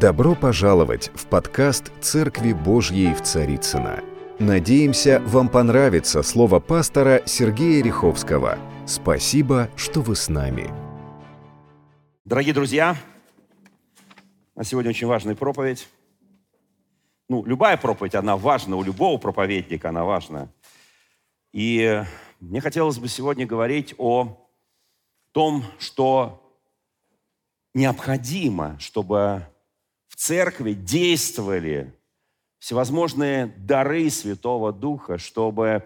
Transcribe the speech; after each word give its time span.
Добро 0.00 0.34
пожаловать 0.34 1.10
в 1.14 1.26
подкаст 1.26 1.92
«Церкви 2.00 2.54
Божьей 2.54 3.12
в 3.12 3.20
Царицына. 3.20 4.02
Надеемся, 4.38 5.20
вам 5.26 5.50
понравится 5.50 6.22
слово 6.22 6.58
пастора 6.58 7.22
Сергея 7.26 7.84
Риховского. 7.84 8.58
Спасибо, 8.86 9.68
что 9.76 10.00
вы 10.00 10.16
с 10.16 10.30
нами. 10.30 10.70
Дорогие 12.24 12.54
друзья, 12.54 12.96
на 14.54 14.64
сегодня 14.64 14.88
очень 14.88 15.06
важная 15.06 15.34
проповедь. 15.34 15.86
Ну, 17.28 17.44
любая 17.44 17.76
проповедь, 17.76 18.14
она 18.14 18.38
важна, 18.38 18.76
у 18.76 18.82
любого 18.82 19.18
проповедника 19.18 19.90
она 19.90 20.04
важна. 20.06 20.48
И 21.52 22.02
мне 22.40 22.62
хотелось 22.62 22.98
бы 22.98 23.06
сегодня 23.06 23.46
говорить 23.46 23.94
о 23.98 24.48
том, 25.32 25.62
что 25.78 26.42
необходимо, 27.74 28.78
чтобы 28.78 29.46
церкви 30.20 30.74
действовали 30.74 31.94
всевозможные 32.58 33.46
дары 33.56 34.10
Святого 34.10 34.70
Духа, 34.70 35.16
чтобы 35.16 35.82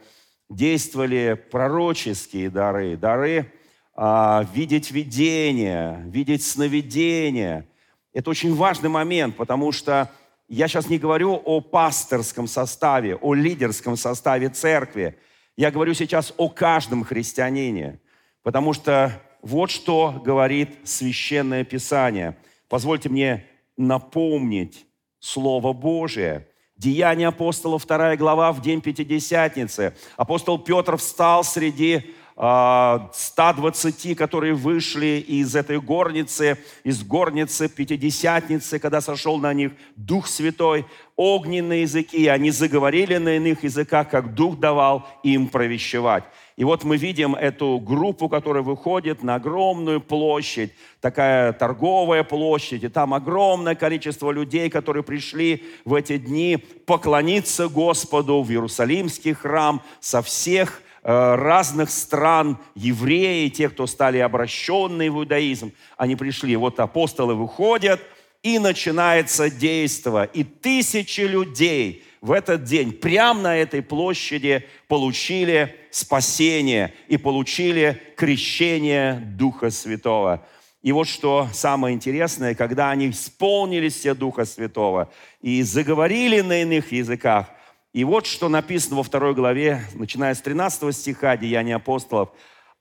действовали 0.48 1.40
пророческие 1.52 2.50
дары, 2.50 2.96
дары 2.96 3.52
а, 3.94 4.44
видеть 4.52 4.90
видение, 4.90 6.02
видеть 6.06 6.42
сновидение. 6.42 7.68
Это 8.12 8.28
очень 8.30 8.56
важный 8.56 8.88
момент, 8.88 9.36
потому 9.36 9.70
что 9.70 10.10
я 10.48 10.66
сейчас 10.66 10.88
не 10.88 10.98
говорю 10.98 11.40
о 11.44 11.60
пасторском 11.60 12.48
составе, 12.48 13.14
о 13.14 13.34
лидерском 13.34 13.96
составе 13.96 14.48
церкви. 14.48 15.16
Я 15.56 15.70
говорю 15.70 15.94
сейчас 15.94 16.34
о 16.38 16.48
каждом 16.48 17.04
христианине, 17.04 18.00
потому 18.42 18.72
что 18.72 19.12
вот 19.42 19.70
что 19.70 20.20
говорит 20.24 20.76
Священное 20.82 21.62
Писание. 21.62 22.36
Позвольте 22.68 23.08
мне 23.08 23.46
напомнить 23.76 24.86
Слово 25.20 25.72
Божие. 25.72 26.48
Деяния 26.76 27.28
апостолов, 27.28 27.86
2 27.86 28.16
глава, 28.16 28.52
в 28.52 28.60
день 28.60 28.80
Пятидесятницы. 28.80 29.94
Апостол 30.16 30.58
Петр 30.58 30.96
встал 30.96 31.44
среди 31.44 32.14
120, 32.36 34.12
а, 34.12 34.14
которые 34.16 34.54
вышли 34.54 35.24
из 35.26 35.54
этой 35.54 35.80
горницы, 35.80 36.58
из 36.82 37.04
горницы 37.04 37.68
Пятидесятницы, 37.68 38.80
когда 38.80 39.00
сошел 39.00 39.38
на 39.38 39.54
них 39.54 39.72
Дух 39.94 40.26
Святой, 40.26 40.84
огненные 41.16 41.82
языки, 41.82 42.26
они 42.26 42.50
заговорили 42.50 43.16
на 43.16 43.36
иных 43.36 43.62
языках, 43.64 44.10
как 44.10 44.34
Дух 44.34 44.58
давал 44.58 45.06
им 45.22 45.48
провещевать. 45.48 46.24
И 46.56 46.62
вот 46.62 46.84
мы 46.84 46.96
видим 46.96 47.34
эту 47.34 47.80
группу, 47.80 48.28
которая 48.28 48.62
выходит 48.62 49.22
на 49.22 49.36
огромную 49.36 50.00
площадь, 50.00 50.72
такая 51.00 51.52
торговая 51.52 52.22
площадь, 52.22 52.84
и 52.84 52.88
там 52.88 53.12
огромное 53.12 53.74
количество 53.74 54.30
людей, 54.30 54.70
которые 54.70 55.02
пришли 55.02 55.64
в 55.84 55.94
эти 55.94 56.16
дни 56.16 56.58
поклониться 56.86 57.68
Господу 57.68 58.42
в 58.42 58.50
Иерусалимский 58.50 59.32
храм 59.32 59.82
со 60.00 60.22
всех 60.22 60.80
э, 61.02 61.34
разных 61.34 61.90
стран, 61.90 62.58
евреи, 62.76 63.48
те, 63.48 63.68
кто 63.68 63.88
стали 63.88 64.18
обращенные 64.18 65.10
в 65.10 65.18
иудаизм, 65.18 65.72
они 65.96 66.14
пришли. 66.14 66.54
Вот 66.54 66.78
апостолы 66.78 67.34
выходят, 67.34 68.00
и 68.44 68.58
начинается 68.58 69.50
действо. 69.50 70.24
И 70.24 70.44
тысячи 70.44 71.22
людей 71.22 72.04
в 72.20 72.30
этот 72.30 72.62
день 72.62 72.92
прямо 72.92 73.40
на 73.40 73.56
этой 73.56 73.82
площади 73.82 74.66
получили 74.86 75.74
спасение 75.90 76.94
и 77.08 77.16
получили 77.16 78.00
крещение 78.16 79.14
Духа 79.14 79.70
Святого. 79.70 80.46
И 80.82 80.92
вот 80.92 81.08
что 81.08 81.48
самое 81.54 81.94
интересное, 81.94 82.54
когда 82.54 82.90
они 82.90 83.10
исполнились 83.10 83.94
все 83.94 84.14
Духа 84.14 84.44
Святого 84.44 85.10
и 85.40 85.62
заговорили 85.62 86.42
на 86.42 86.60
иных 86.60 86.92
языках, 86.92 87.48
и 87.94 88.04
вот 88.04 88.26
что 88.26 88.50
написано 88.50 88.96
во 88.96 89.02
второй 89.02 89.34
главе, 89.34 89.82
начиная 89.94 90.34
с 90.34 90.42
13 90.42 90.94
стиха 90.94 91.38
Деяния 91.38 91.76
апостолов, 91.76 92.28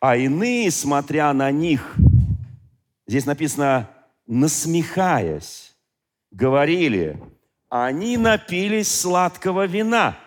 а 0.02 0.18
иные, 0.18 0.70
смотря 0.72 1.32
на 1.32 1.50
них, 1.52 1.96
здесь 3.08 3.26
написано, 3.26 3.90
насмехаясь, 4.28 5.76
говорили, 6.32 7.20
они 7.70 8.18
напились 8.18 8.94
сладкого 8.94 9.66
вина. 9.66 10.18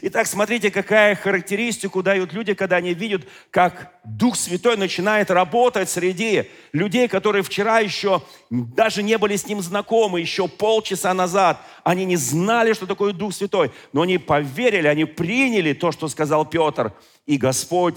Итак, 0.00 0.26
смотрите, 0.26 0.70
какая 0.70 1.14
характеристику 1.14 2.02
дают 2.02 2.32
люди, 2.32 2.54
когда 2.54 2.76
они 2.76 2.94
видят, 2.94 3.22
как 3.50 3.92
Дух 4.04 4.36
Святой 4.36 4.76
начинает 4.76 5.30
работать 5.30 5.90
среди 5.90 6.50
людей, 6.72 7.06
которые 7.06 7.42
вчера 7.42 7.80
еще 7.80 8.22
даже 8.48 9.02
не 9.02 9.18
были 9.18 9.36
с 9.36 9.46
Ним 9.46 9.60
знакомы, 9.60 10.20
еще 10.20 10.48
полчаса 10.48 11.12
назад. 11.12 11.60
Они 11.82 12.06
не 12.06 12.16
знали, 12.16 12.72
что 12.72 12.86
такое 12.86 13.12
Дух 13.12 13.34
Святой, 13.34 13.72
но 13.92 14.02
они 14.02 14.16
поверили, 14.16 14.86
они 14.86 15.04
приняли 15.04 15.74
то, 15.74 15.92
что 15.92 16.08
сказал 16.08 16.46
Петр. 16.46 16.92
И 17.26 17.36
Господь 17.36 17.96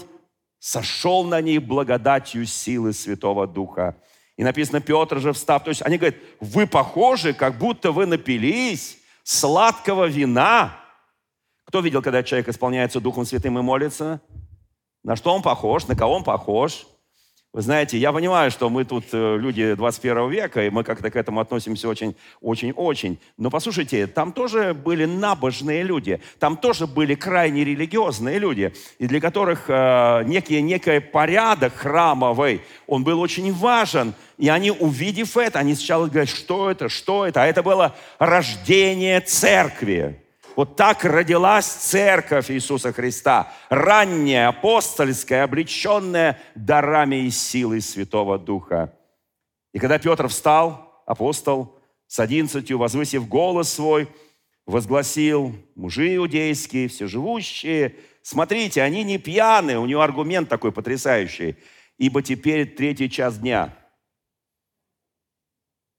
сошел 0.58 1.24
на 1.24 1.40
них 1.40 1.62
благодатью 1.62 2.44
силы 2.44 2.92
Святого 2.92 3.46
Духа. 3.46 3.96
И 4.38 4.44
написано, 4.44 4.80
Петр 4.80 5.18
же 5.18 5.32
встав. 5.32 5.64
То 5.64 5.70
есть 5.70 5.82
они 5.82 5.98
говорят, 5.98 6.18
вы 6.38 6.68
похожи, 6.68 7.34
как 7.34 7.58
будто 7.58 7.90
вы 7.90 8.06
напились 8.06 8.98
сладкого 9.24 10.06
вина. 10.06 10.78
Кто 11.64 11.80
видел, 11.80 12.02
когда 12.02 12.22
человек 12.22 12.48
исполняется 12.48 13.00
Духом 13.00 13.26
Святым 13.26 13.58
и 13.58 13.62
молится? 13.62 14.20
На 15.02 15.16
что 15.16 15.34
он 15.34 15.42
похож? 15.42 15.88
На 15.88 15.96
кого 15.96 16.14
он 16.14 16.24
похож? 16.24 16.86
Вы 17.54 17.62
знаете, 17.62 17.96
я 17.96 18.12
понимаю, 18.12 18.50
что 18.50 18.68
мы 18.68 18.84
тут 18.84 19.06
э, 19.12 19.38
люди 19.38 19.72
21 19.72 20.28
века, 20.28 20.66
и 20.66 20.68
мы 20.68 20.84
как-то 20.84 21.10
к 21.10 21.16
этому 21.16 21.40
относимся 21.40 21.88
очень, 21.88 22.14
очень, 22.42 22.72
очень. 22.72 23.18
Но 23.38 23.48
послушайте, 23.48 24.06
там 24.06 24.32
тоже 24.32 24.74
были 24.74 25.06
набожные 25.06 25.82
люди, 25.82 26.20
там 26.38 26.58
тоже 26.58 26.86
были 26.86 27.14
крайне 27.14 27.64
религиозные 27.64 28.38
люди, 28.38 28.74
и 28.98 29.06
для 29.06 29.18
которых 29.18 29.64
э, 29.68 30.24
некий, 30.26 30.60
некий 30.60 31.00
порядок 31.00 31.74
храмовый, 31.74 32.60
он 32.86 33.02
был 33.02 33.18
очень 33.18 33.50
важен. 33.54 34.12
И 34.36 34.50
они, 34.50 34.70
увидев 34.70 35.38
это, 35.38 35.58
они 35.58 35.74
сначала 35.74 36.06
говорят, 36.06 36.28
что 36.28 36.70
это, 36.70 36.90
что 36.90 37.24
это? 37.24 37.42
А 37.42 37.46
это 37.46 37.62
было 37.62 37.96
рождение 38.18 39.20
церкви. 39.22 40.22
Вот 40.58 40.74
так 40.74 41.04
родилась 41.04 41.66
церковь 41.66 42.50
Иисуса 42.50 42.92
Христа, 42.92 43.52
ранняя, 43.68 44.48
апостольская, 44.48 45.44
облеченная 45.44 46.36
дарами 46.56 47.26
и 47.26 47.30
силой 47.30 47.80
Святого 47.80 48.40
Духа. 48.40 48.92
И 49.72 49.78
когда 49.78 50.00
Петр 50.00 50.26
встал, 50.26 51.00
апостол, 51.06 51.78
с 52.08 52.18
одиннадцатью, 52.18 52.76
возвысив 52.76 53.28
голос 53.28 53.72
свой, 53.72 54.08
возгласил, 54.66 55.54
мужи 55.76 56.16
иудейские, 56.16 56.88
все 56.88 57.06
живущие, 57.06 57.94
смотрите, 58.22 58.82
они 58.82 59.04
не 59.04 59.18
пьяны, 59.18 59.78
у 59.78 59.86
него 59.86 60.00
аргумент 60.00 60.48
такой 60.48 60.72
потрясающий, 60.72 61.56
ибо 61.98 62.20
теперь 62.20 62.66
третий 62.66 63.08
час 63.08 63.38
дня. 63.38 63.78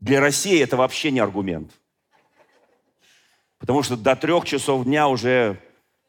Для 0.01 0.19
России 0.19 0.61
это 0.61 0.75
вообще 0.75 1.11
не 1.11 1.21
аргумент. 1.21 1.71
Потому 3.59 3.83
что 3.83 3.97
до 3.97 4.15
трех 4.15 4.45
часов 4.45 4.85
дня 4.85 5.07
уже 5.07 5.61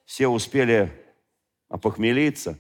все 0.07 0.29
успели 0.29 0.93
опохмелиться. 1.69 2.59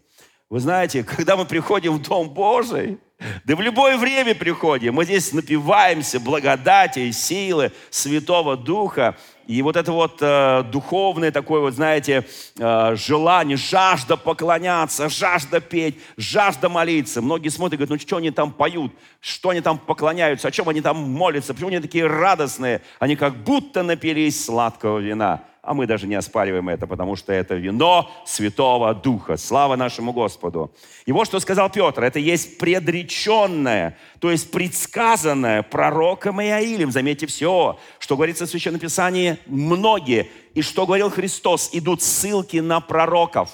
Вы 0.48 0.60
знаете, 0.60 1.04
когда 1.16 1.36
мы 1.36 1.46
приходим 1.46 1.94
в 1.94 2.02
Дом 2.02 2.28
Божий, 2.28 2.98
да 3.44 3.54
в 3.54 3.60
любое 3.60 3.98
время 3.98 4.34
приходим, 4.34 4.94
мы 4.94 5.04
здесь 5.04 5.32
напиваемся 5.32 6.18
благодати 6.18 7.00
и 7.00 7.12
силы 7.12 7.70
Святого 7.90 8.56
Духа, 8.56 9.16
и 9.50 9.62
вот 9.62 9.74
это 9.74 9.90
вот 9.90 10.18
э, 10.20 10.62
духовное 10.70 11.32
такое 11.32 11.60
вот, 11.60 11.74
знаете, 11.74 12.24
э, 12.56 12.94
желание, 12.94 13.56
жажда 13.56 14.16
поклоняться, 14.16 15.08
жажда 15.08 15.60
петь, 15.60 15.98
жажда 16.16 16.68
молиться. 16.68 17.20
Многие 17.20 17.48
смотрят 17.48 17.72
и 17.72 17.76
говорят, 17.78 17.90
ну 17.90 17.98
что 17.98 18.18
они 18.18 18.30
там 18.30 18.52
поют, 18.52 18.92
что 19.20 19.48
они 19.48 19.60
там 19.60 19.78
поклоняются, 19.78 20.46
о 20.46 20.50
чем 20.52 20.68
они 20.68 20.80
там 20.80 20.98
молятся, 20.98 21.52
почему 21.52 21.70
они 21.70 21.80
такие 21.80 22.06
радостные? 22.06 22.80
Они 23.00 23.16
как 23.16 23.42
будто 23.42 23.82
напились 23.82 24.44
сладкого 24.44 25.00
вина 25.00 25.42
а 25.70 25.72
мы 25.72 25.86
даже 25.86 26.08
не 26.08 26.16
оспариваем 26.16 26.68
это, 26.68 26.88
потому 26.88 27.14
что 27.14 27.32
это 27.32 27.54
вино 27.54 28.10
Святого 28.26 28.92
Духа. 28.92 29.36
Слава 29.36 29.76
нашему 29.76 30.12
Господу. 30.12 30.74
И 31.06 31.12
вот 31.12 31.26
что 31.26 31.38
сказал 31.38 31.70
Петр, 31.70 32.02
это 32.02 32.18
есть 32.18 32.58
предреченное, 32.58 33.96
то 34.18 34.32
есть 34.32 34.50
предсказанное 34.50 35.62
пророком 35.62 36.42
Иаилем. 36.42 36.90
Заметьте 36.90 37.28
все, 37.28 37.78
что 38.00 38.16
говорится 38.16 38.46
в 38.46 38.50
Священном 38.50 38.80
Писании, 38.80 39.38
многие, 39.46 40.28
и 40.54 40.62
что 40.62 40.86
говорил 40.86 41.08
Христос, 41.08 41.70
идут 41.72 42.02
ссылки 42.02 42.56
на 42.56 42.80
пророков, 42.80 43.50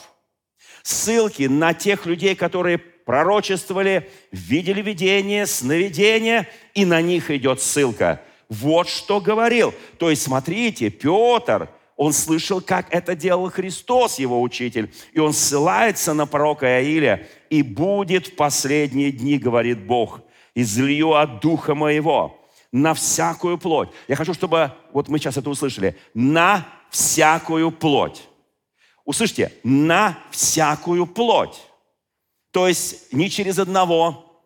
ссылки 0.82 1.42
на 1.42 1.74
тех 1.74 2.06
людей, 2.06 2.34
которые 2.34 2.78
пророчествовали, 2.78 4.08
видели 4.32 4.80
видение, 4.80 5.44
сновидение, 5.44 6.48
и 6.72 6.86
на 6.86 7.02
них 7.02 7.30
идет 7.30 7.60
ссылка. 7.60 8.22
Вот 8.48 8.88
что 8.88 9.20
говорил. 9.20 9.74
То 9.98 10.08
есть, 10.08 10.22
смотрите, 10.22 10.88
Петр– 10.88 11.68
он 11.96 12.12
слышал, 12.12 12.60
как 12.60 12.92
это 12.92 13.16
делал 13.16 13.50
Христос, 13.50 14.18
его 14.18 14.40
учитель. 14.42 14.92
И 15.12 15.18
он 15.18 15.32
ссылается 15.32 16.12
на 16.12 16.26
пророка 16.26 16.66
Иаиля. 16.66 17.26
«И 17.48 17.62
будет 17.62 18.28
в 18.28 18.36
последние 18.36 19.10
дни, 19.10 19.38
говорит 19.38 19.86
Бог, 19.86 20.20
излию 20.54 21.14
от 21.14 21.40
Духа 21.40 21.74
Моего 21.74 22.38
на 22.70 22.92
всякую 22.92 23.56
плоть. 23.56 23.88
Я 24.08 24.16
хочу, 24.16 24.34
чтобы, 24.34 24.72
вот 24.92 25.08
мы 25.08 25.18
сейчас 25.18 25.38
это 25.38 25.48
услышали, 25.48 25.96
на 26.12 26.66
всякую 26.90 27.70
плоть. 27.70 28.28
Услышьте, 29.04 29.52
на 29.64 30.18
всякую 30.30 31.06
плоть. 31.06 31.62
То 32.50 32.68
есть 32.68 33.12
не 33.12 33.30
через 33.30 33.58
одного, 33.58 34.42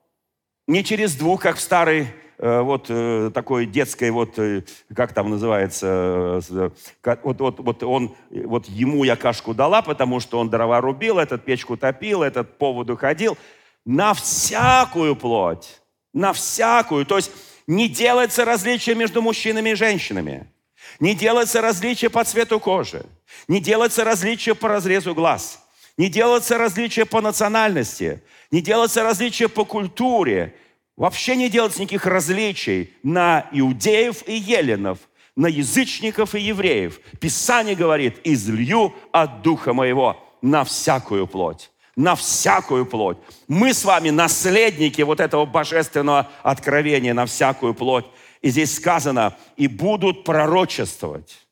не 0.68 0.84
через 0.84 1.14
двух, 1.16 1.42
как 1.42 1.56
в 1.56 1.60
старой 1.60 2.08
вот 2.42 2.86
э, 2.88 3.30
такой 3.34 3.66
детской, 3.66 4.10
вот, 4.10 4.38
э, 4.38 4.62
как 4.94 5.12
там 5.12 5.28
называется, 5.28 6.40
вот, 7.22 7.40
вот, 7.40 7.60
вот 7.60 7.82
он, 7.82 8.16
вот 8.30 8.66
ему 8.66 9.04
я 9.04 9.14
кашку 9.16 9.52
дала, 9.52 9.82
потому 9.82 10.20
что 10.20 10.38
он 10.38 10.48
дрова 10.48 10.80
рубил, 10.80 11.18
этот 11.18 11.44
печку 11.44 11.76
топил, 11.76 12.22
этот 12.22 12.56
поводу 12.56 12.96
ходил. 12.96 13.36
На 13.84 14.14
всякую 14.14 15.16
плоть, 15.16 15.82
на 16.14 16.32
всякую. 16.32 17.04
То 17.04 17.16
есть 17.16 17.30
не 17.66 17.88
делается 17.88 18.46
различия 18.46 18.94
между 18.94 19.20
мужчинами 19.20 19.70
и 19.70 19.74
женщинами. 19.74 20.50
Не 20.98 21.14
делается 21.14 21.60
различия 21.60 22.08
по 22.08 22.24
цвету 22.24 22.58
кожи. 22.58 23.04
Не 23.48 23.60
делается 23.60 24.02
различия 24.02 24.54
по 24.54 24.68
разрезу 24.68 25.14
глаз. 25.14 25.62
Не 25.96 26.08
делается 26.08 26.56
различия 26.56 27.04
по 27.04 27.20
национальности. 27.20 28.22
Не 28.50 28.62
делается 28.62 29.02
различия 29.02 29.48
по 29.48 29.64
культуре. 29.64 30.54
Вообще 31.00 31.34
не 31.34 31.48
делается 31.48 31.80
никаких 31.80 32.04
различий 32.04 32.92
на 33.02 33.48
иудеев 33.52 34.28
и 34.28 34.34
еленов, 34.34 34.98
на 35.34 35.46
язычников 35.46 36.34
и 36.34 36.42
евреев. 36.42 37.00
Писание 37.18 37.74
говорит, 37.74 38.20
излью 38.22 38.94
от 39.10 39.40
Духа 39.40 39.72
моего 39.72 40.22
на 40.42 40.62
всякую 40.62 41.26
плоть 41.26 41.70
на 41.96 42.14
всякую 42.14 42.86
плоть. 42.86 43.18
Мы 43.46 43.74
с 43.74 43.84
вами 43.84 44.08
наследники 44.08 45.02
вот 45.02 45.20
этого 45.20 45.44
божественного 45.44 46.30
откровения 46.42 47.12
на 47.12 47.26
всякую 47.26 47.74
плоть. 47.74 48.06
И 48.40 48.48
здесь 48.48 48.74
сказано, 48.74 49.36
и 49.56 49.68
будут 49.68 50.24
пророчествовать. 50.24 51.46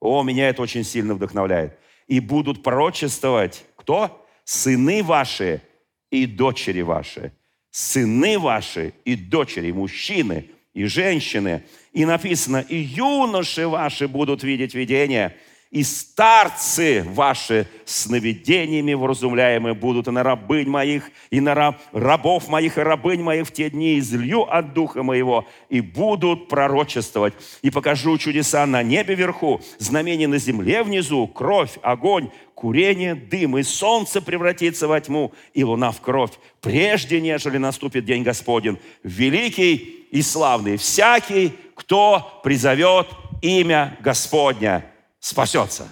О, 0.00 0.22
меня 0.22 0.50
это 0.50 0.60
очень 0.60 0.84
сильно 0.84 1.14
вдохновляет. 1.14 1.78
И 2.08 2.20
будут 2.20 2.62
пророчествовать 2.62 3.64
кто? 3.76 4.26
Сыны 4.44 5.02
ваши 5.02 5.62
и 6.10 6.26
дочери 6.26 6.82
ваши. 6.82 7.32
Сыны 7.70 8.38
ваши 8.38 8.94
и 9.04 9.16
дочери, 9.16 9.70
мужчины 9.72 10.50
и 10.74 10.84
женщины. 10.84 11.64
И 11.92 12.04
написано, 12.04 12.64
и 12.68 12.76
юноши 12.76 13.66
ваши 13.66 14.08
будут 14.08 14.42
видеть 14.42 14.74
видение– 14.74 15.36
и 15.70 15.84
старцы 15.84 17.04
ваши 17.06 17.68
сновидениями 17.84 18.92
вразумляемые 18.92 19.74
будут 19.74 20.08
и 20.08 20.10
на 20.10 20.24
рабынь 20.24 20.68
моих, 20.68 21.10
и 21.30 21.40
на 21.40 21.54
раб, 21.54 21.80
рабов 21.92 22.48
моих, 22.48 22.76
и 22.76 22.80
рабынь 22.80 23.22
моих 23.22 23.46
в 23.46 23.52
те 23.52 23.70
дни 23.70 23.98
излью 24.00 24.42
от 24.42 24.74
духа 24.74 25.04
моего, 25.04 25.46
и 25.68 25.80
будут 25.80 26.48
пророчествовать. 26.48 27.34
И 27.62 27.70
покажу 27.70 28.18
чудеса 28.18 28.66
на 28.66 28.82
небе 28.82 29.14
вверху, 29.14 29.60
знамения 29.78 30.26
на 30.26 30.38
земле 30.38 30.82
внизу, 30.82 31.28
кровь, 31.28 31.78
огонь, 31.82 32.30
курение, 32.56 33.14
дым, 33.14 33.56
и 33.56 33.62
солнце 33.62 34.20
превратится 34.20 34.88
во 34.88 35.00
тьму, 35.00 35.32
и 35.54 35.62
луна 35.62 35.92
в 35.92 36.00
кровь, 36.00 36.32
прежде 36.60 37.20
нежели 37.20 37.58
наступит 37.58 38.04
день 38.04 38.24
Господень, 38.24 38.78
великий 39.04 39.76
и 40.10 40.20
славный, 40.20 40.76
всякий, 40.76 41.52
кто 41.76 42.40
призовет 42.42 43.06
имя 43.40 43.96
Господня 44.00 44.84
спасется. 45.20 45.88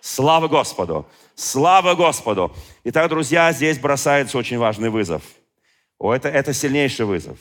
Слава 0.00 0.48
Господу! 0.48 1.06
Слава 1.34 1.94
Господу! 1.94 2.54
Итак, 2.84 3.08
друзья, 3.08 3.52
здесь 3.52 3.78
бросается 3.78 4.36
очень 4.36 4.58
важный 4.58 4.90
вызов. 4.90 5.22
О, 5.98 6.12
это, 6.12 6.28
это 6.28 6.52
сильнейший 6.52 7.06
вызов. 7.06 7.38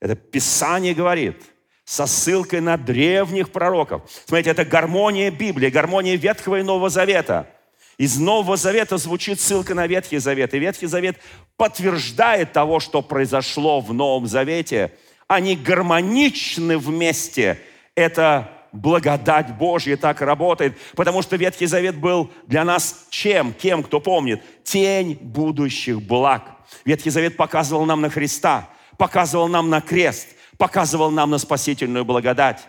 Это 0.00 0.14
Писание 0.14 0.94
говорит 0.94 1.42
со 1.84 2.06
ссылкой 2.06 2.60
на 2.60 2.76
древних 2.76 3.50
пророков. 3.50 4.02
Смотрите, 4.26 4.50
это 4.50 4.64
гармония 4.64 5.30
Библии, 5.30 5.70
гармония 5.70 6.16
Ветхого 6.16 6.60
и 6.60 6.62
Нового 6.62 6.90
Завета. 6.90 7.50
Из 7.96 8.16
Нового 8.16 8.56
Завета 8.56 8.96
звучит 8.98 9.40
ссылка 9.40 9.74
на 9.74 9.86
Ветхий 9.86 10.18
Завет. 10.18 10.54
И 10.54 10.58
Ветхий 10.58 10.86
Завет 10.86 11.16
подтверждает 11.56 12.52
того, 12.52 12.78
что 12.78 13.02
произошло 13.02 13.80
в 13.80 13.92
Новом 13.92 14.26
Завете. 14.28 14.92
Они 15.26 15.56
гармоничны 15.56 16.78
вместе. 16.78 17.60
Это 17.96 18.57
благодать 18.72 19.56
Божья 19.56 19.96
так 19.96 20.20
работает, 20.20 20.76
потому 20.94 21.22
что 21.22 21.36
Ветхий 21.36 21.66
Завет 21.66 21.96
был 21.96 22.30
для 22.46 22.64
нас 22.64 23.06
чем? 23.10 23.52
Кем, 23.52 23.82
кто 23.82 24.00
помнит? 24.00 24.42
Тень 24.64 25.18
будущих 25.20 26.02
благ. 26.02 26.42
Ветхий 26.84 27.10
Завет 27.10 27.36
показывал 27.36 27.84
нам 27.84 28.00
на 28.00 28.10
Христа, 28.10 28.68
показывал 28.96 29.48
нам 29.48 29.70
на 29.70 29.80
крест, 29.80 30.28
показывал 30.56 31.10
нам 31.10 31.30
на 31.30 31.38
спасительную 31.38 32.04
благодать. 32.04 32.66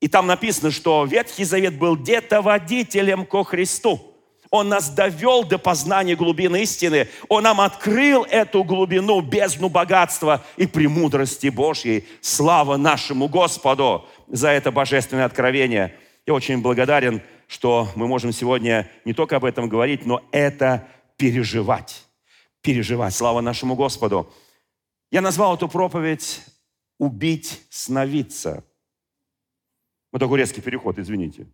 И 0.00 0.08
там 0.08 0.26
написано, 0.26 0.70
что 0.70 1.04
Ветхий 1.04 1.44
Завет 1.44 1.78
был 1.78 1.96
где-то 1.96 2.42
водителем 2.42 3.24
ко 3.24 3.44
Христу. 3.44 4.15
Он 4.50 4.68
нас 4.68 4.90
довел 4.90 5.44
до 5.44 5.58
познания 5.58 6.16
глубины 6.16 6.62
истины. 6.62 7.08
Он 7.28 7.44
нам 7.44 7.60
открыл 7.60 8.24
эту 8.24 8.64
глубину, 8.64 9.20
бездну 9.20 9.68
богатства 9.68 10.44
и 10.56 10.66
премудрости 10.66 11.48
Божьей. 11.48 12.06
Слава 12.20 12.76
нашему 12.76 13.28
Господу! 13.28 14.06
за 14.28 14.48
это 14.48 14.70
божественное 14.70 15.24
откровение. 15.24 15.96
Я 16.26 16.34
очень 16.34 16.60
благодарен, 16.60 17.22
что 17.46 17.88
мы 17.94 18.08
можем 18.08 18.32
сегодня 18.32 18.90
не 19.04 19.12
только 19.12 19.36
об 19.36 19.44
этом 19.44 19.68
говорить, 19.68 20.04
но 20.04 20.24
это 20.32 20.88
переживать. 21.16 22.04
Переживать. 22.60 23.14
Слава 23.14 23.40
нашему 23.40 23.76
Господу. 23.76 24.32
Я 25.10 25.20
назвал 25.20 25.54
эту 25.54 25.68
проповедь 25.68 26.42
«Убить 26.98 27.62
сновидца». 27.70 28.64
Вот 30.10 30.18
такой 30.18 30.38
резкий 30.38 30.60
переход, 30.60 30.98
извините. 30.98 31.46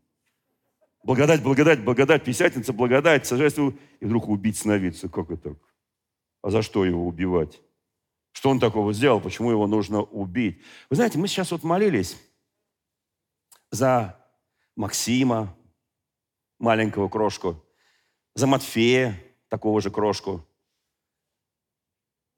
Благодать, 1.03 1.43
благодать, 1.43 1.83
благодать, 1.83 2.25
писательница, 2.25 2.73
благодать, 2.73 3.27
сожительству. 3.27 3.75
И 4.01 4.05
вдруг 4.05 4.29
убить 4.29 4.57
сновидца. 4.57 5.09
Как 5.09 5.31
это 5.31 5.51
так? 5.51 5.59
А 6.43 6.51
за 6.51 6.63
что 6.63 6.85
его 6.85 7.07
убивать? 7.07 7.61
Что 8.33 8.51
он 8.51 8.61
такого 8.61 8.93
сделал? 8.93 9.21
Почему 9.21 9.51
его 9.51 9.67
нужно 9.67 10.03
убить? 10.03 10.63
Вы 10.91 10.97
знаете, 10.97 11.19
мы 11.19 11.29
сейчас 11.29 11.51
вот 11.53 11.65
молились 11.65 12.17
за 13.71 14.19
Максима, 14.77 15.57
маленького 16.59 17.09
крошку, 17.09 17.63
за 18.35 18.47
Матфея, 18.47 19.21
такого 19.49 19.81
же 19.81 19.91
крошку. 19.91 20.47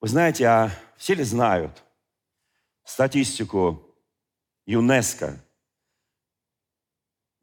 Вы 0.01 0.09
знаете, 0.09 0.47
а 0.47 0.71
все 0.97 1.15
ли 1.15 1.23
знают 1.23 1.85
статистику 2.85 3.95
ЮНЕСКО? 4.67 5.41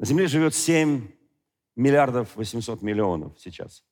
На 0.01 0.05
Земле 0.05 0.27
живет 0.27 0.53
7 0.53 1.07
миллиардов 1.77 2.35
800 2.35 2.81
миллионов 2.81 3.39
сейчас. 3.39 3.85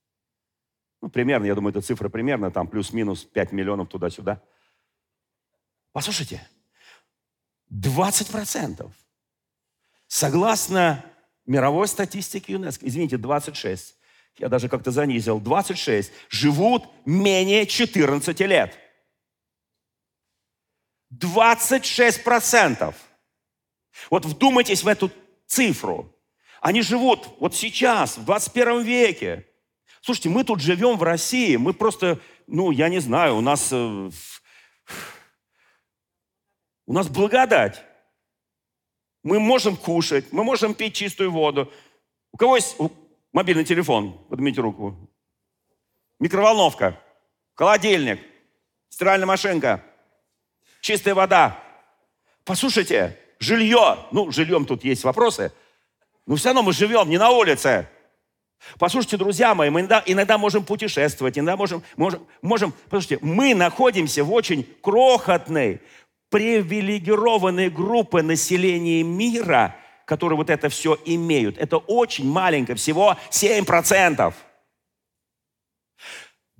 Ну, 1.02 1.10
примерно, 1.10 1.46
я 1.46 1.56
думаю, 1.56 1.72
эта 1.72 1.82
цифра 1.82 2.10
примерно, 2.10 2.52
там 2.52 2.68
плюс-минус 2.68 3.24
5 3.24 3.54
миллионов 3.54 3.88
туда-сюда. 3.88 4.44
Послушайте, 5.94 6.46
20 7.70 8.28
процентов– 8.28 8.94
Согласно 10.10 11.06
мировой 11.46 11.88
статистике 11.88 12.54
ЮНЕСКО, 12.54 12.88
извините, 12.88 13.18
26, 13.18 13.96
я 14.40 14.50
даже 14.50 14.68
как-то 14.68 14.90
занизил, 14.90 15.40
26, 15.40 16.12
живут 16.30 16.84
менее 17.06 17.68
14 17.68 18.40
лет. 18.42 18.76
26 21.12 22.24
процентов. 22.24 22.96
Вот 24.10 24.26
вдумайтесь 24.26 24.84
в 24.84 24.88
эту 24.88 25.12
цифру. 25.50 26.16
Они 26.62 26.82
живут 26.82 27.28
вот 27.40 27.56
сейчас, 27.56 28.18
в 28.18 28.26
21 28.26 28.84
веке. 28.84 29.46
Слушайте, 30.02 30.30
мы 30.30 30.44
тут 30.44 30.62
живем 30.62 30.98
в 30.98 31.04
России, 31.04 31.58
мы 31.58 31.74
просто, 31.74 32.20
ну, 32.48 32.72
я 32.72 32.88
не 32.88 33.00
знаю, 33.00 33.36
у 33.36 33.42
нас, 33.42 33.70
э, 33.72 34.10
у 36.86 36.94
нас 36.94 37.10
благодать. 37.10 37.84
Мы 39.24 39.40
можем 39.40 39.76
кушать, 39.76 40.32
мы 40.32 40.44
можем 40.44 40.74
пить 40.74 40.96
чистую 40.96 41.32
воду. 41.32 41.72
У 42.32 42.38
кого 42.38 42.56
есть 42.56 42.78
мобильный 43.34 43.66
телефон? 43.66 44.18
Поднимите 44.30 44.62
руку. 44.62 44.96
Микроволновка, 46.20 47.00
холодильник, 47.56 48.20
стиральная 48.90 49.28
машинка, 49.28 49.84
чистая 50.82 51.16
вода. 51.16 51.62
Послушайте, 52.46 53.18
жилье. 53.40 53.98
Ну, 54.12 54.32
жильем 54.32 54.66
тут 54.66 54.84
есть 54.84 55.04
вопросы. 55.04 55.52
Но 56.26 56.36
все 56.36 56.50
равно 56.50 56.64
мы 56.64 56.74
живем 56.74 57.10
не 57.10 57.18
на 57.18 57.32
улице. 57.32 57.88
Послушайте, 58.78 59.18
друзья 59.18 59.56
мои, 59.56 59.70
мы 59.70 59.80
иногда, 59.80 60.04
иногда 60.06 60.38
можем 60.38 60.66
путешествовать, 60.66 61.38
иногда 61.38 61.56
можем, 61.56 61.82
можем, 61.96 62.28
можем, 62.42 62.74
послушайте, 62.90 63.24
мы 63.24 63.56
находимся 63.56 64.24
в 64.24 64.34
очень 64.34 64.68
крохотной, 64.82 65.82
привилегированные 66.30 67.70
группы 67.70 68.22
населения 68.22 69.02
мира, 69.02 69.76
которые 70.06 70.38
вот 70.38 70.50
это 70.50 70.70
все 70.70 70.98
имеют. 71.06 71.58
Это 71.58 71.78
очень 71.78 72.30
маленько, 72.30 72.76
всего 72.76 73.18
7%. 73.32 74.34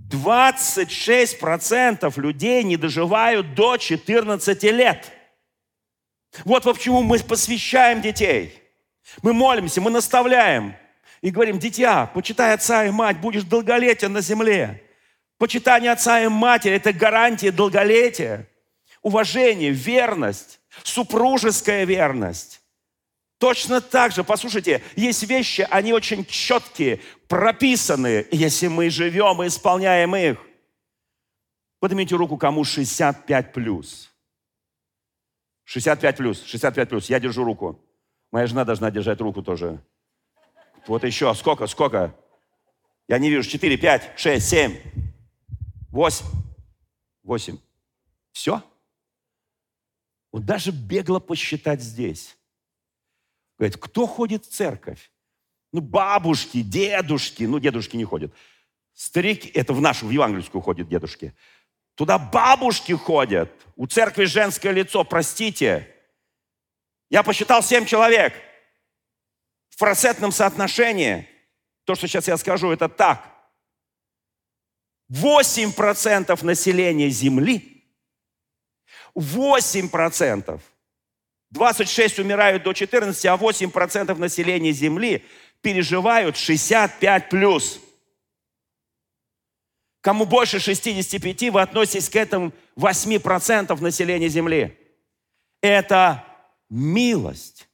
26% 0.10 2.20
людей 2.20 2.64
не 2.64 2.78
доживают 2.78 3.54
до 3.54 3.78
14 3.78 4.64
лет. 4.64 5.12
Вот 6.46 6.64
почему 6.64 7.02
мы 7.02 7.20
посвящаем 7.20 8.02
детей. 8.02 8.62
Мы 9.22 9.34
молимся, 9.34 9.82
мы 9.82 9.90
наставляем 9.90 10.76
и 11.22 11.32
говорим, 11.32 11.60
дитя, 11.60 12.06
почитай 12.08 12.54
отца 12.54 12.86
и 12.86 12.92
мать, 12.92 13.20
будешь 13.20 13.44
долголетен 13.44 14.14
на 14.14 14.22
земле. 14.22 14.84
Почитание 15.38 15.92
отца 15.92 16.22
и 16.22 16.28
матери– 16.28 16.74
это 16.76 16.94
гарантия 16.94 17.52
долголетия, 17.52 18.48
уважение, 19.02 19.72
верность, 19.72 20.60
супружеская 20.84 21.86
верность. 21.86 22.62
Точно 23.38 23.80
так 23.80 24.12
же, 24.12 24.26
послушайте, 24.26 24.84
есть 24.98 25.24
вещи, 25.24 25.66
они 25.72 25.94
очень 25.94 26.26
четкие, 26.26 27.00
прописанные. 27.30 28.28
Если 28.32 28.68
мы 28.68 28.90
живем 28.90 29.42
и 29.42 29.48
исполняем 29.48 30.14
их, 30.16 30.38
поднимите 31.80 32.16
руку, 32.16 32.36
кому 32.36 32.66
65 32.66 33.54
плюс. 33.54 34.09
65 35.70 36.18
плюс, 36.18 36.44
65 36.46 36.90
плюс, 36.90 37.10
я 37.12 37.20
держу 37.20 37.44
руку. 37.44 37.80
Моя 38.32 38.48
жена 38.48 38.66
должна 38.66 38.90
держать 38.90 39.22
руку 39.22 39.44
тоже. 39.44 39.80
Вот 40.88 41.04
еще, 41.04 41.32
сколько, 41.36 41.68
сколько? 41.68 42.16
Я 43.08 43.20
не 43.20 43.30
вижу, 43.30 43.48
4, 43.48 43.78
5, 43.78 44.14
6, 44.20 44.50
7, 44.50 44.78
8. 45.92 46.26
8. 47.22 47.58
Все? 48.32 48.64
Вот 50.32 50.44
даже 50.44 50.72
бегло 50.72 51.20
посчитать 51.20 51.82
здесь. 51.82 52.36
Говорит, 53.60 53.78
кто 53.78 54.08
ходит 54.08 54.46
в 54.46 54.50
церковь? 54.50 55.12
Ну, 55.72 55.82
бабушки, 55.82 56.64
дедушки. 56.64 57.44
Ну, 57.44 57.60
дедушки 57.60 57.96
не 57.96 58.06
ходят. 58.06 58.34
Старики, 58.96 59.48
это 59.54 59.74
в 59.74 59.82
нашу, 59.82 60.08
в 60.08 60.10
евангельскую 60.10 60.64
ходят 60.64 60.90
дедушки. 60.90 61.36
Туда 62.00 62.18
бабушки 62.18 62.94
ходят. 62.94 63.52
У 63.76 63.86
церкви 63.86 64.24
женское 64.24 64.72
лицо, 64.72 65.04
простите. 65.04 65.94
Я 67.10 67.24
посчитал 67.24 67.62
семь 67.62 67.86
человек. 67.86 68.34
В 69.68 69.78
процентном 69.78 70.32
соотношении, 70.32 71.28
то, 71.84 71.96
что 71.96 72.08
сейчас 72.08 72.30
я 72.30 72.38
скажу, 72.38 72.72
это 72.72 72.88
так. 72.88 73.22
8% 75.12 76.46
населения 76.46 77.10
Земли, 77.10 77.84
8%, 79.14 80.62
26 81.50 82.20
умирают 82.20 82.64
до 82.64 82.72
14, 82.72 83.26
а 83.26 83.36
8% 83.36 84.16
населения 84.16 84.72
Земли 84.72 85.26
переживают 85.60 86.38
65 86.38 87.28
плюс. 87.28 87.82
Кому 90.02 90.26
больше 90.26 90.60
65, 90.60 91.50
вы 91.52 91.62
относитесь 91.62 92.10
к 92.10 92.16
этому 92.16 92.54
8% 92.78 93.80
населения 93.82 94.30
Земли. 94.30 94.78
Это 95.62 96.26
милость. 96.70 97.68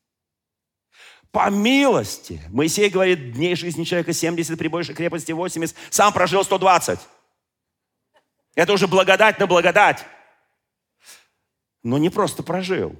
По 1.32 1.50
милости. 1.50 2.41
Моисей 2.50 2.89
говорит, 2.89 3.34
дней 3.34 3.55
жизни 3.55 3.84
человека 3.84 4.13
70, 4.13 4.58
при 4.58 4.70
большей 4.70 4.96
крепости 4.96 5.34
80. 5.34 5.75
Сам 5.91 6.13
прожил 6.13 6.44
120. 6.44 7.00
Это 8.55 8.74
уже 8.74 8.88
благодать 8.88 9.38
на 9.38 9.46
благодать. 9.46 10.05
Но 11.84 11.98
не 11.98 12.10
просто 12.10 12.41
прожил. 12.41 12.96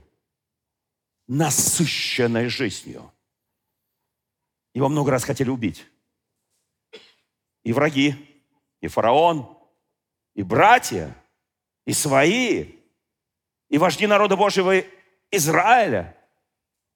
Насыщенной 1.28 2.50
жизнью. 2.50 3.12
Его 4.76 4.90
много 4.90 5.10
раз 5.10 5.24
хотели 5.24 5.50
убить. 5.50 5.86
И 7.64 7.74
враги, 7.74 8.35
и 8.86 8.88
фараон, 8.88 9.58
и 10.36 10.44
братья, 10.44 11.16
и 11.86 11.94
свои, 11.94 12.66
и 13.70 13.78
вожди 13.78 14.08
народа 14.08 14.36
Божьего 14.36 14.84
Израиля. 15.32 16.16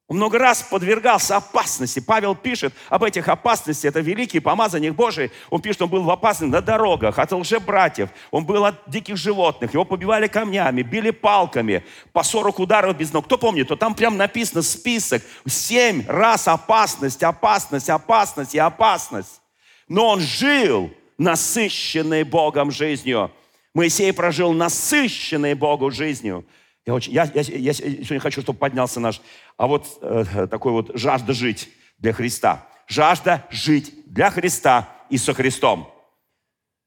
Он 0.06 0.16
много 0.16 0.40
раз 0.40 0.62
подвергался 0.62 1.36
опасности. 1.36 2.00
Павел 2.00 2.34
пишет 2.34 2.74
об 2.88 3.04
этих 3.04 3.28
опасностях. 3.28 3.90
Это 3.90 4.00
великий 4.00 4.40
помазанник 4.40 4.94
Божий. 4.94 5.30
Он 5.50 5.62
пишет, 5.62 5.82
он 5.82 5.88
был 5.88 6.02
в 6.02 6.10
опасности 6.10 6.52
на 6.52 6.60
дорогах, 6.60 7.16
от 7.16 7.30
лжебратьев. 7.30 8.10
Он 8.32 8.44
был 8.44 8.64
от 8.64 8.74
диких 8.88 9.16
животных. 9.16 9.72
Его 9.72 9.84
побивали 9.84 10.26
камнями, 10.26 10.82
били 10.82 11.10
палками. 11.10 11.84
По 12.12 12.24
40 12.24 12.58
ударов 12.58 12.96
без 12.96 13.12
ног. 13.12 13.26
Кто 13.26 13.38
помнит, 13.38 13.68
то 13.68 13.76
там 13.76 13.94
прям 13.94 14.16
написано 14.16 14.62
список. 14.62 15.22
Семь 15.46 16.04
раз 16.08 16.48
опасность, 16.48 17.22
опасность, 17.22 17.88
опасность 17.88 18.56
и 18.56 18.58
опасность. 18.58 19.40
Но 19.86 20.08
он 20.08 20.20
жил 20.20 20.90
насыщенной 21.20 22.24
Богом 22.24 22.70
жизнью. 22.70 23.30
Моисей 23.74 24.12
прожил 24.12 24.54
насыщенной 24.54 25.54
Богу 25.54 25.90
жизнью. 25.90 26.46
Я, 26.86 26.94
очень, 26.94 27.12
я, 27.12 27.30
я, 27.34 27.42
я 27.42 27.72
сегодня 27.74 28.20
хочу, 28.20 28.40
чтобы 28.40 28.58
поднялся 28.58 29.00
наш, 29.00 29.20
а 29.58 29.66
вот 29.66 29.98
э, 30.00 30.46
такой 30.50 30.72
вот 30.72 30.90
жажда 30.94 31.34
жить 31.34 31.68
для 31.98 32.14
Христа. 32.14 32.66
Жажда 32.88 33.46
жить 33.50 33.92
для 34.06 34.30
Христа 34.30 34.88
и 35.10 35.18
со 35.18 35.34
Христом. 35.34 35.92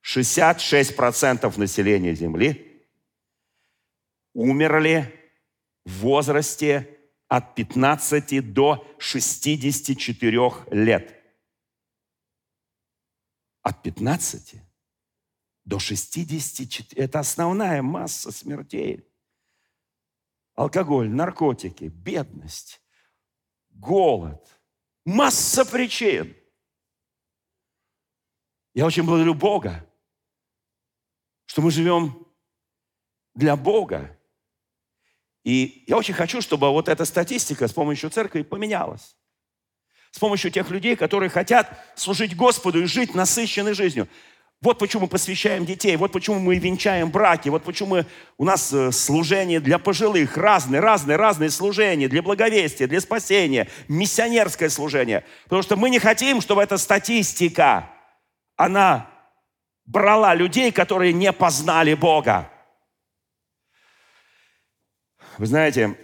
66% 0.03 1.59
населения 1.59 2.15
Земли 2.15 2.81
умерли 4.33 5.13
в 5.85 5.99
возрасте 5.99 6.89
от 7.27 7.53
15 7.53 8.51
до 8.51 8.85
64 8.97 10.51
лет 10.71 11.22
от 13.63 13.81
15 13.81 14.55
до 15.65 15.79
64. 15.79 17.01
Это 17.01 17.19
основная 17.19 17.81
масса 17.81 18.31
смертей. 18.31 19.09
Алкоголь, 20.53 21.09
наркотики, 21.09 21.85
бедность, 21.85 22.81
голод. 23.69 24.45
Масса 25.05 25.65
причин. 25.65 26.35
Я 28.73 28.85
очень 28.85 29.03
благодарю 29.03 29.33
Бога, 29.33 29.89
что 31.45 31.61
мы 31.61 31.71
живем 31.71 32.27
для 33.33 33.55
Бога. 33.55 34.19
И 35.43 35.83
я 35.87 35.97
очень 35.97 36.13
хочу, 36.13 36.41
чтобы 36.41 36.69
вот 36.69 36.87
эта 36.87 37.05
статистика 37.05 37.67
с 37.67 37.73
помощью 37.73 38.09
церкви 38.09 38.43
поменялась 38.43 39.17
с 40.13 40.19
помощью 40.19 40.51
тех 40.51 40.69
людей, 40.69 40.95
которые 40.95 41.29
хотят 41.29 41.67
служить 41.95 42.35
Господу 42.35 42.83
и 42.83 42.85
жить 42.85 43.15
насыщенной 43.15 43.73
жизнью. 43.73 44.07
Вот 44.61 44.77
почему 44.77 45.03
мы 45.03 45.07
посвящаем 45.09 45.65
детей, 45.65 45.97
вот 45.97 46.11
почему 46.11 46.39
мы 46.39 46.57
венчаем 46.57 47.09
браки, 47.09 47.49
вот 47.49 47.63
почему 47.63 47.89
мы, 47.89 48.05
у 48.37 48.45
нас 48.45 48.71
э, 48.71 48.91
служение 48.91 49.59
для 49.59 49.79
пожилых, 49.79 50.37
разные, 50.37 50.79
разные, 50.79 51.17
разные 51.17 51.49
служения, 51.49 52.07
для 52.07 52.21
благовестия, 52.21 52.87
для 52.87 53.01
спасения, 53.01 53.67
миссионерское 53.87 54.69
служение. 54.69 55.25
Потому 55.45 55.63
что 55.63 55.75
мы 55.75 55.89
не 55.89 55.99
хотим, 55.99 56.41
чтобы 56.41 56.61
эта 56.61 56.77
статистика, 56.77 57.89
она 58.55 59.09
брала 59.85 60.35
людей, 60.35 60.71
которые 60.71 61.11
не 61.11 61.33
познали 61.33 61.95
Бога. 61.95 62.49
Вы 65.39 65.47
знаете, 65.47 65.97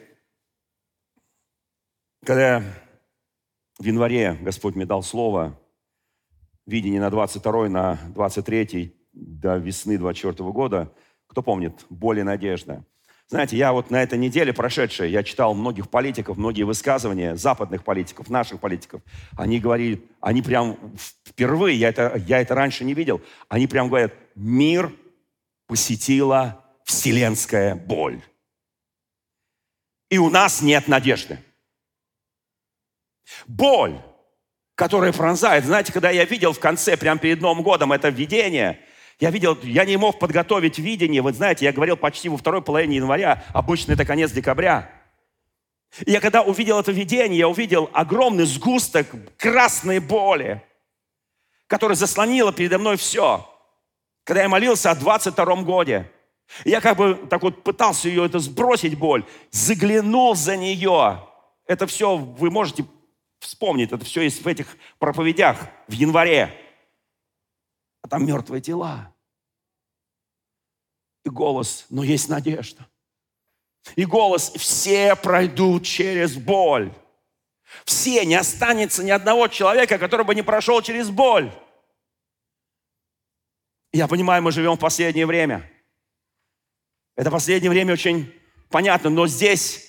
когда 2.25 2.63
в 3.79 3.85
январе 3.85 4.37
Господь 4.41 4.75
мне 4.75 4.85
дал 4.85 5.01
слово, 5.01 5.57
видение 6.65 6.99
на 6.99 7.09
22 7.09 7.69
на 7.69 7.99
23 8.13 8.95
до 9.13 9.57
весны 9.57 9.97
24 9.97 10.51
года. 10.51 10.93
Кто 11.27 11.41
помнит? 11.41 11.85
Боль 11.89 12.19
и 12.19 12.23
надежда. 12.23 12.83
Знаете, 13.27 13.57
я 13.57 13.73
вот 13.73 13.91
на 13.91 14.01
этой 14.01 14.17
неделе 14.17 14.53
прошедшей, 14.53 15.11
я 15.11 15.21
читал 15.21 15.53
многих 15.53 15.89
политиков, 15.89 16.37
многие 16.37 16.63
высказывания 16.63 17.35
западных 17.35 17.83
политиков, 17.83 18.27
наших 18.29 18.59
политиков. 18.59 19.03
Они 19.37 19.59
говорили, 19.59 20.03
они 20.19 20.41
прям 20.41 20.77
впервые, 21.23 21.77
я 21.77 21.89
это, 21.89 22.21
я 22.27 22.41
это 22.41 22.55
раньше 22.55 22.83
не 22.83 22.95
видел, 22.95 23.21
они 23.47 23.67
прям 23.67 23.87
говорят, 23.87 24.13
мир 24.33 24.91
посетила 25.67 26.65
вселенская 26.85 27.75
боль. 27.75 28.19
И 30.09 30.17
у 30.17 30.31
нас 30.31 30.63
нет 30.63 30.87
надежды. 30.87 31.37
Боль, 33.47 34.01
которая 34.75 35.13
пронзает. 35.13 35.65
Знаете, 35.65 35.91
когда 35.91 36.09
я 36.09 36.25
видел 36.25 36.53
в 36.53 36.59
конце, 36.59 36.97
прямо 36.97 37.19
перед 37.19 37.41
Новым 37.41 37.63
годом, 37.63 37.91
это 37.91 38.09
видение, 38.09 38.79
я 39.19 39.31
видел, 39.31 39.57
я 39.63 39.83
не 39.83 39.97
мог 39.97 40.17
подготовить 40.17 40.79
видение. 40.79 41.21
Вы 41.21 41.33
знаете, 41.33 41.65
я 41.65 41.73
говорил 41.73 41.97
почти 41.97 42.29
во 42.29 42.37
второй 42.37 42.61
половине 42.61 42.97
января, 42.97 43.43
обычно 43.53 43.93
это 43.93 44.05
конец 44.05 44.31
декабря. 44.31 44.89
И 46.05 46.11
я 46.11 46.21
когда 46.21 46.43
увидел 46.43 46.79
это 46.79 46.91
видение, 46.91 47.39
я 47.39 47.49
увидел 47.49 47.89
огромный 47.93 48.45
сгусток 48.45 49.07
красной 49.37 49.99
боли, 49.99 50.63
который 51.67 51.95
заслонила 51.97 52.53
передо 52.53 52.77
мной 52.77 52.95
все. 52.95 53.45
Когда 54.23 54.43
я 54.43 54.49
молился 54.49 54.91
о 54.91 54.95
22 54.95 55.55
годе, 55.63 56.09
я 56.63 56.79
как 56.81 56.97
бы 56.97 57.15
так 57.29 57.41
вот 57.41 57.63
пытался 57.63 58.07
ее 58.07 58.25
это 58.25 58.39
сбросить 58.39 58.97
боль, 58.97 59.25
заглянул 59.51 60.35
за 60.35 60.55
нее. 60.55 61.25
Это 61.65 61.87
все 61.87 62.15
вы 62.15 62.49
можете 62.49 62.85
вспомнить, 63.39 63.91
это 63.91 64.05
все 64.05 64.21
есть 64.21 64.43
в 64.43 64.47
этих 64.47 64.77
проповедях 64.99 65.67
в 65.87 65.93
январе. 65.93 66.55
А 68.01 68.07
там 68.07 68.25
мертвые 68.25 68.61
тела. 68.61 69.13
И 71.25 71.29
голос, 71.29 71.85
но 71.89 72.03
есть 72.03 72.29
надежда. 72.29 72.87
И 73.95 74.05
голос 74.05 74.51
«все 74.51 75.15
пройдут 75.15 75.85
через 75.85 76.35
боль». 76.35 76.93
Все, 77.85 78.25
не 78.25 78.35
останется 78.35 79.03
ни 79.03 79.11
одного 79.11 79.47
человека, 79.47 79.99
который 79.99 80.25
бы 80.25 80.33
не 80.33 80.41
прошел 80.41 80.81
через 80.81 81.09
боль. 81.09 81.51
Я 83.91 84.07
понимаю, 84.07 84.41
мы 84.41 84.51
живем 84.51 84.73
в 84.73 84.79
последнее 84.79 85.25
время. 85.25 85.69
Это 87.15 87.29
последнее 87.29 87.69
время 87.69 87.93
очень 87.93 88.33
понятно, 88.69 89.09
но 89.09 89.27
здесь 89.27 89.88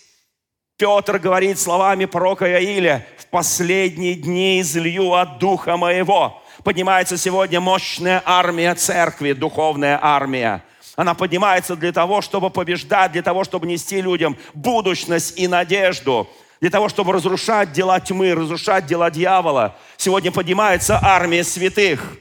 Петр 0.80 1.18
говорит 1.18 1.58
словами 1.58 2.06
пророка 2.06 2.50
Иаиля, 2.50 3.06
«В 3.18 3.26
последние 3.26 4.14
дни 4.14 4.62
излью 4.62 5.12
от 5.12 5.38
Духа 5.38 5.76
Моего». 5.76 6.42
Поднимается 6.64 7.18
сегодня 7.18 7.60
мощная 7.60 8.22
армия 8.24 8.74
церкви, 8.74 9.34
духовная 9.34 9.98
армия. 10.00 10.64
Она 10.96 11.12
поднимается 11.12 11.76
для 11.76 11.92
того, 11.92 12.22
чтобы 12.22 12.48
побеждать, 12.48 13.12
для 13.12 13.20
того, 13.20 13.44
чтобы 13.44 13.66
нести 13.66 14.00
людям 14.00 14.38
будущность 14.54 15.38
и 15.38 15.46
надежду 15.48 16.26
для 16.62 16.70
того, 16.70 16.88
чтобы 16.88 17.12
разрушать 17.12 17.72
дела 17.72 18.00
тьмы, 18.00 18.34
разрушать 18.34 18.86
дела 18.86 19.10
дьявола. 19.10 19.76
Сегодня 19.98 20.32
поднимается 20.32 20.98
армия 21.02 21.44
святых. 21.44 22.16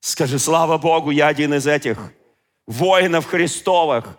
Скажи, 0.00 0.38
слава 0.38 0.78
Богу, 0.78 1.10
я 1.10 1.26
один 1.26 1.54
из 1.54 1.66
этих 1.66 1.98
воинов 2.68 3.26
Христовых. 3.26 4.16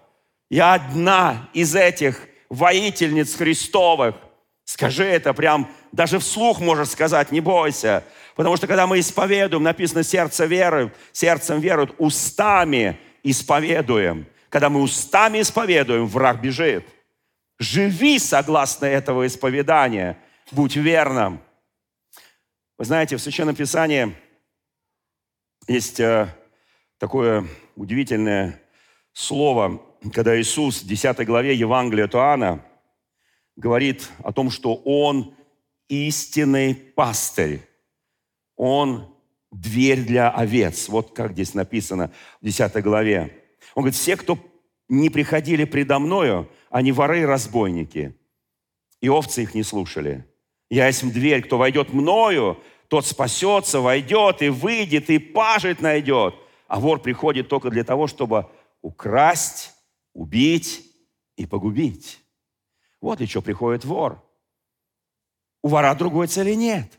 Я 0.50 0.74
одна 0.74 1.50
из 1.54 1.74
этих 1.74 2.28
воительниц 2.50 3.36
Христовых. 3.36 4.16
Скажи 4.66 5.06
это 5.06 5.34
прям, 5.34 5.72
даже 5.92 6.20
вслух 6.20 6.60
можешь 6.60 6.90
сказать, 6.90 7.32
не 7.32 7.40
бойся. 7.40 8.04
Потому 8.36 8.58
что 8.58 8.68
когда 8.68 8.86
мы 8.86 9.00
исповедуем, 9.00 9.64
написано 9.64 10.04
сердце 10.04 10.46
веры, 10.46 10.94
сердцем 11.12 11.60
веруют, 11.60 11.96
устами 11.98 13.00
исповедуем. 13.24 14.28
Когда 14.50 14.70
мы 14.70 14.82
устами 14.82 15.42
исповедуем, 15.42 16.06
враг 16.06 16.42
бежит. 16.42 16.86
Живи 17.60 18.20
согласно 18.20 18.86
этого 18.86 19.26
исповедания. 19.26 20.18
Будь 20.52 20.76
верным. 20.76 21.42
Вы 22.78 22.86
знаете, 22.86 23.18
в 23.18 23.22
Священном 23.22 23.56
Писании 23.56 24.16
есть 25.68 26.00
э, 26.00 26.28
такое 27.00 27.48
удивительное 27.76 28.62
слово, 29.14 29.82
когда 30.12 30.40
Иисус 30.40 30.84
в 30.84 30.88
10 30.88 31.26
главе 31.26 31.56
Евангелия 31.56 32.06
от 32.06 32.16
Иоанна 32.16 32.66
говорит 33.56 34.10
о 34.24 34.32
том, 34.32 34.50
что 34.50 34.76
Он 34.76 35.34
истинный 35.88 36.76
пастырь. 36.76 37.62
Он 38.56 39.14
дверь 39.52 40.04
для 40.04 40.30
овец. 40.30 40.90
Вот 40.90 41.14
как 41.14 41.32
здесь 41.34 41.54
написано 41.54 42.12
в 42.42 42.46
10 42.46 42.84
главе. 42.84 43.44
Он 43.76 43.84
говорит, 43.84 43.96
все, 43.96 44.18
кто 44.18 44.38
не 44.90 45.10
приходили 45.10 45.66
предо 45.66 46.00
мною, 46.00 46.50
они 46.70 46.92
воры 46.92 47.22
и 47.22 47.26
разбойники. 47.26 48.16
И 49.02 49.10
овцы 49.10 49.44
их 49.44 49.54
не 49.54 49.64
слушали. 49.64 50.26
Я 50.70 50.88
есть 50.88 51.10
дверь, 51.12 51.44
кто 51.44 51.58
войдет 51.58 51.94
мною, 51.94 52.62
тот 52.88 53.06
спасется, 53.06 53.80
войдет 53.80 54.42
и 54.42 54.50
выйдет, 54.50 55.10
и 55.10 55.18
пажить 55.18 55.82
найдет. 55.82 56.36
А 56.68 56.80
вор 56.80 57.02
приходит 57.02 57.48
только 57.48 57.70
для 57.70 57.84
того, 57.84 58.08
чтобы 58.08 58.50
украсть, 58.82 59.74
убить 60.18 60.84
и 61.36 61.46
погубить. 61.46 62.20
Вот 63.00 63.20
для 63.20 63.28
чего 63.28 63.44
приходит 63.44 63.86
вор. 63.86 64.24
У 65.62 65.70
вора 65.70 65.94
другой 65.94 66.28
цели 66.28 66.54
нет. 66.54 66.92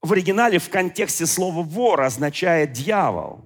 В 0.00 0.12
оригинале 0.12 0.58
в 0.58 0.70
контексте 0.70 1.26
слова 1.26 1.62
«вор» 1.62 2.00
означает 2.00 2.72
«дьявол». 2.72 3.44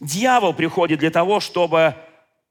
Дьявол 0.00 0.54
приходит 0.54 0.98
для 0.98 1.10
того, 1.10 1.38
чтобы 1.38 1.94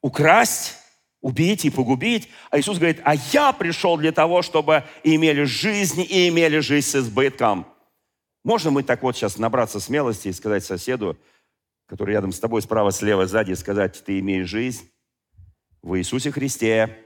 украсть, 0.02 0.78
убить 1.20 1.66
и 1.66 1.70
погубить. 1.70 2.30
А 2.52 2.60
Иисус 2.60 2.78
говорит, 2.78 3.02
а 3.04 3.16
я 3.16 3.52
пришел 3.52 3.98
для 3.98 4.12
того, 4.12 4.44
чтобы 4.44 4.86
имели 5.04 5.44
жизнь 5.44 6.02
и 6.02 6.30
имели 6.30 6.60
жизнь 6.60 6.88
с 6.88 6.96
избытком. 6.96 7.66
Можно 8.44 8.72
мы 8.72 8.84
так 8.84 9.04
вот 9.04 9.16
сейчас 9.18 9.38
набраться 9.38 9.80
смелости 9.80 10.28
и 10.30 10.34
сказать 10.34 10.64
соседу, 10.64 11.18
который 11.88 12.14
рядом 12.14 12.32
с 12.32 12.40
тобой, 12.40 12.62
справа, 12.62 12.92
слева, 12.92 13.26
сзади, 13.28 13.54
сказать, 13.54 14.04
ты 14.06 14.20
имеешь 14.20 14.48
жизнь 14.48 14.90
в 15.82 15.98
Иисусе 15.98 16.32
Христе, 16.32 16.98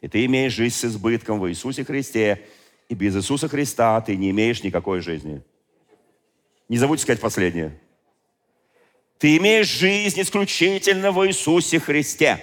и 0.00 0.08
ты 0.08 0.24
имеешь 0.26 0.52
жизнь 0.52 0.74
с 0.74 0.84
избытком 0.84 1.40
в 1.40 1.48
Иисусе 1.48 1.84
Христе, 1.84 2.46
и 2.88 2.94
без 2.94 3.16
Иисуса 3.16 3.48
Христа 3.48 4.00
ты 4.00 4.16
не 4.16 4.30
имеешь 4.30 4.62
никакой 4.62 5.00
жизни. 5.00 5.42
Не 6.68 6.78
забудьте 6.78 7.02
сказать 7.02 7.20
последнее. 7.20 7.78
Ты 9.18 9.36
имеешь 9.38 9.66
жизнь 9.66 10.20
исключительно 10.20 11.10
в 11.10 11.26
Иисусе 11.26 11.80
Христе. 11.80 12.42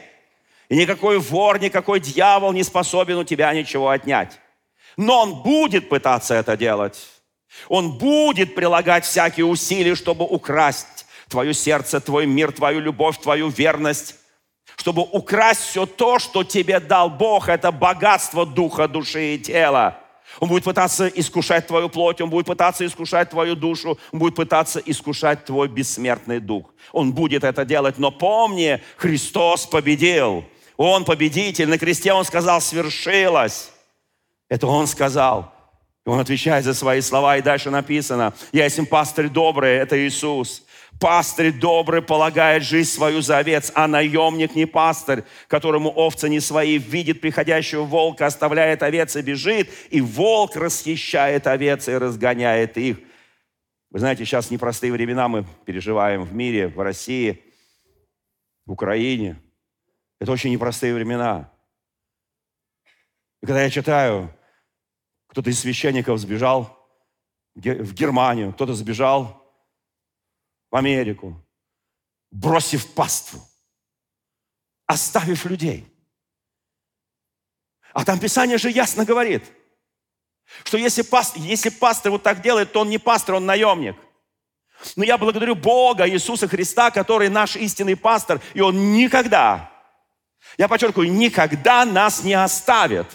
И 0.67 0.75
никакой 0.75 1.19
вор, 1.19 1.59
никакой 1.59 1.99
дьявол 1.99 2.51
не 2.51 2.63
способен 2.63 3.17
у 3.17 3.23
тебя 3.23 3.53
ничего 3.53 3.89
отнять. 3.89 4.39
Но 4.97 5.21
он 5.21 5.43
будет 5.43 5.89
пытаться 5.89 6.33
это 6.33 6.57
делать. 6.57 7.07
Он 7.69 7.97
будет 7.97 8.55
прилагать 8.55 9.05
всякие 9.05 9.45
усилия, 9.45 9.95
чтобы 9.95 10.25
украсть 10.25 11.04
твое 11.29 11.53
сердце, 11.53 11.99
твой 11.99 12.25
мир, 12.25 12.51
твою 12.51 12.79
любовь, 12.79 13.17
твою 13.19 13.49
верность, 13.49 14.15
чтобы 14.75 15.03
украсть 15.03 15.61
все 15.61 15.85
то, 15.85 16.19
что 16.19 16.43
тебе 16.43 16.79
дал 16.79 17.09
Бог, 17.09 17.49
это 17.49 17.71
богатство 17.71 18.45
духа, 18.45 18.87
души 18.87 19.35
и 19.35 19.39
тела. 19.39 19.99
Он 20.39 20.49
будет 20.49 20.63
пытаться 20.63 21.07
искушать 21.07 21.67
твою 21.67 21.87
плоть, 21.87 22.19
он 22.19 22.29
будет 22.29 22.45
пытаться 22.45 22.85
искушать 22.85 23.29
твою 23.29 23.55
душу, 23.55 23.97
он 24.11 24.19
будет 24.19 24.35
пытаться 24.35 24.79
искушать 24.79 25.45
твой 25.45 25.67
бессмертный 25.69 26.39
дух. 26.39 26.73
Он 26.91 27.13
будет 27.13 27.43
это 27.43 27.63
делать, 27.63 27.97
но 27.97 28.11
помни, 28.11 28.81
Христос 28.97 29.65
победил. 29.65 30.43
Он 30.77 31.05
победитель. 31.05 31.69
На 31.69 31.77
кресте 31.77 32.11
он 32.11 32.25
сказал, 32.25 32.59
свершилось. 32.59 33.71
Это 34.49 34.67
он 34.67 34.87
сказал. 34.87 35.53
Он 36.05 36.19
отвечает 36.19 36.65
за 36.65 36.73
свои 36.73 37.01
слова. 37.01 37.37
И 37.37 37.41
дальше 37.41 37.71
написано, 37.71 38.33
я 38.51 38.65
есть 38.65 38.89
пастырь 38.89 39.29
добрый, 39.29 39.75
это 39.75 39.97
Иисус. 39.97 40.63
Пастырь 40.99 41.51
добрый 41.51 42.01
полагает 42.01 42.63
жизнь 42.63 42.89
свою 42.89 43.21
за 43.21 43.39
овец, 43.39 43.71
а 43.75 43.87
наемник 43.87 44.55
не 44.55 44.65
пастырь, 44.65 45.23
которому 45.47 45.89
овцы 45.89 46.29
не 46.29 46.39
свои, 46.39 46.77
видит 46.77 47.19
приходящего 47.19 47.83
волка, 47.83 48.27
оставляет 48.27 48.81
овец 48.81 49.15
и 49.15 49.21
бежит, 49.21 49.69
и 49.89 49.99
волк 49.99 50.55
расхищает 50.55 51.47
овец 51.47 51.89
и 51.89 51.97
разгоняет 51.97 52.77
их. 52.77 52.99
Вы 53.91 53.99
знаете, 53.99 54.25
сейчас 54.25 54.51
непростые 54.51 54.93
времена 54.93 55.27
мы 55.27 55.45
переживаем 55.65 56.23
в 56.23 56.33
мире, 56.33 56.69
в 56.69 56.79
России, 56.79 57.43
в 58.65 58.71
Украине. 58.71 59.41
Это 60.19 60.31
очень 60.31 60.51
непростые 60.51 60.93
времена. 60.93 61.51
И 63.41 63.45
когда 63.45 63.63
я 63.63 63.69
читаю, 63.69 64.33
кто-то 65.27 65.49
из 65.49 65.59
священников 65.59 66.19
сбежал 66.19 66.89
в 67.53 67.93
Германию, 67.93 68.53
кто-то 68.53 68.73
сбежал 68.73 69.44
Америку, 70.75 71.41
бросив 72.31 72.93
паству, 72.93 73.41
оставив 74.85 75.45
людей. 75.45 75.87
А 77.93 78.03
там 78.03 78.19
Писание 78.19 78.57
же 78.57 78.69
ясно 78.69 79.05
говорит, 79.05 79.43
что 80.63 80.77
если 80.77 81.01
пастор, 81.01 81.41
если 81.41 81.69
пастор 81.69 82.11
вот 82.11 82.23
так 82.23 82.41
делает, 82.41 82.71
то 82.71 82.81
он 82.81 82.89
не 82.89 82.97
пастор, 82.97 83.35
он 83.35 83.45
наемник. 83.45 83.95
Но 84.95 85.03
я 85.03 85.17
благодарю 85.17 85.55
Бога, 85.55 86.07
Иисуса 86.07 86.47
Христа, 86.47 86.91
который 86.91 87.29
наш 87.29 87.55
истинный 87.55 87.95
пастор, 87.95 88.41
и 88.53 88.61
Он 88.61 88.93
никогда, 88.93 89.71
я 90.57 90.67
подчеркиваю, 90.67 91.11
никогда 91.11 91.85
нас 91.85 92.23
не 92.23 92.33
оставит, 92.33 93.07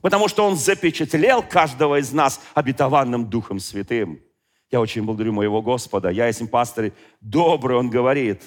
потому 0.00 0.28
что 0.28 0.46
Он 0.46 0.56
запечатлел 0.56 1.42
каждого 1.42 2.00
из 2.00 2.12
нас 2.12 2.40
обетованным 2.54 3.28
Духом 3.28 3.60
Святым. 3.60 4.20
Я 4.70 4.80
очень 4.80 5.02
благодарю 5.02 5.32
моего 5.32 5.62
Господа. 5.62 6.10
Я, 6.10 6.26
если 6.26 6.46
пастор 6.46 6.92
добрый, 7.20 7.76
он 7.76 7.88
говорит, 7.88 8.42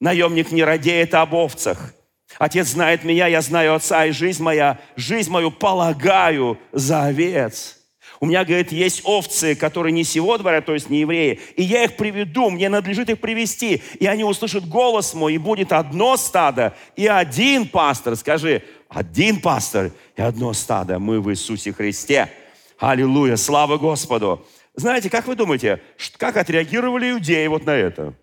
наемник 0.00 0.52
не 0.52 0.62
радеет 0.62 1.14
об 1.14 1.34
овцах. 1.34 1.94
Отец 2.38 2.68
знает 2.68 3.02
меня, 3.02 3.26
я 3.26 3.40
знаю 3.42 3.74
Отца, 3.74 4.06
и 4.06 4.12
жизнь 4.12 4.42
моя, 4.42 4.78
жизнь 4.94 5.30
мою 5.30 5.50
полагаю 5.50 6.58
за 6.72 7.06
овец. 7.06 7.76
У 8.20 8.26
меня, 8.26 8.44
говорит, 8.44 8.70
есть 8.70 9.00
овцы, 9.04 9.54
которые 9.54 9.92
не 9.92 10.04
сего 10.04 10.36
двора, 10.36 10.60
то 10.60 10.74
есть 10.74 10.90
не 10.90 11.00
евреи, 11.00 11.40
и 11.56 11.62
я 11.62 11.84
их 11.84 11.96
приведу, 11.96 12.50
мне 12.50 12.68
надлежит 12.68 13.08
их 13.08 13.18
привести, 13.18 13.82
и 13.98 14.06
они 14.06 14.24
услышат 14.24 14.68
голос 14.68 15.14
мой, 15.14 15.34
и 15.34 15.38
будет 15.38 15.72
одно 15.72 16.18
стадо, 16.18 16.76
и 16.96 17.06
один 17.06 17.66
пастор, 17.66 18.16
скажи, 18.16 18.62
один 18.88 19.40
пастор 19.40 19.90
и 20.16 20.20
одно 20.22 20.52
стадо, 20.52 20.98
мы 20.98 21.20
в 21.20 21.30
Иисусе 21.30 21.72
Христе. 21.72 22.30
Аллилуйя, 22.78 23.36
слава 23.36 23.78
Господу. 23.78 24.46
Знаете, 24.74 25.10
как 25.10 25.26
вы 25.26 25.34
думаете, 25.34 25.82
как 26.16 26.36
отреагировали 26.36 27.10
иудеи 27.10 27.46
вот 27.46 27.64
на 27.64 27.74
это? 27.74 28.14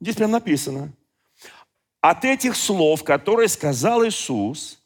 Здесь 0.00 0.16
прям 0.16 0.30
написано. 0.30 0.92
От 2.00 2.24
этих 2.24 2.56
слов, 2.56 3.04
которые 3.04 3.48
сказал 3.48 4.04
Иисус, 4.06 4.82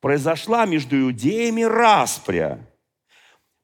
произошла 0.00 0.66
между 0.66 0.98
иудеями 0.98 1.62
распря. 1.62 2.64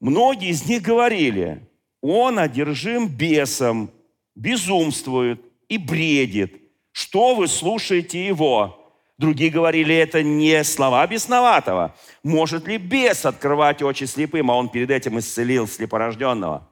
Многие 0.00 0.50
из 0.50 0.66
них 0.66 0.82
говорили, 0.82 1.68
он 2.00 2.38
одержим 2.38 3.08
бесом, 3.08 3.90
безумствует 4.34 5.40
и 5.68 5.78
бредит. 5.78 6.60
Что 6.92 7.34
вы 7.34 7.48
слушаете 7.48 8.24
его? 8.26 8.83
Другие 9.16 9.50
говорили, 9.50 9.94
это 9.94 10.22
не 10.22 10.64
слова 10.64 11.06
бесноватого. 11.06 11.94
Может 12.24 12.66
ли 12.66 12.78
бес 12.78 13.24
открывать 13.24 13.80
очи 13.80 14.04
слепым, 14.04 14.50
а 14.50 14.56
он 14.56 14.68
перед 14.68 14.90
этим 14.90 15.18
исцелил 15.18 15.68
слепорожденного? 15.68 16.68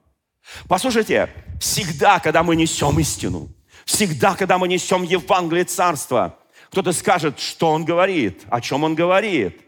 Послушайте, 0.69 1.31
всегда, 1.61 2.19
когда 2.19 2.43
мы 2.43 2.57
несем 2.57 2.99
истину, 2.99 3.49
всегда, 3.85 4.35
когда 4.35 4.59
мы 4.59 4.67
несем 4.67 5.05
Евангелие 5.05 5.65
Царства, 5.65 6.37
кто-то 6.71 6.93
скажет, 6.93 7.39
что 7.39 7.71
он 7.71 7.85
говорит, 7.85 8.43
о 8.49 8.61
чем 8.61 8.83
он 8.83 8.95
говорит. 8.95 9.61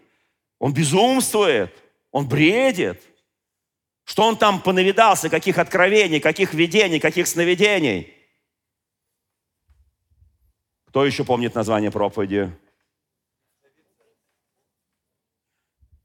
Он 0.58 0.72
безумствует, 0.72 1.72
он 2.10 2.26
бредит. 2.26 3.02
Что 4.04 4.24
он 4.24 4.36
там 4.36 4.60
понавидался, 4.60 5.28
каких 5.28 5.58
откровений, 5.58 6.20
каких 6.20 6.54
видений, 6.54 6.98
каких 6.98 7.26
сновидений. 7.26 8.12
Кто 10.88 11.04
еще 11.06 11.24
помнит 11.24 11.54
название 11.54 11.90
проповеди? 11.90 12.52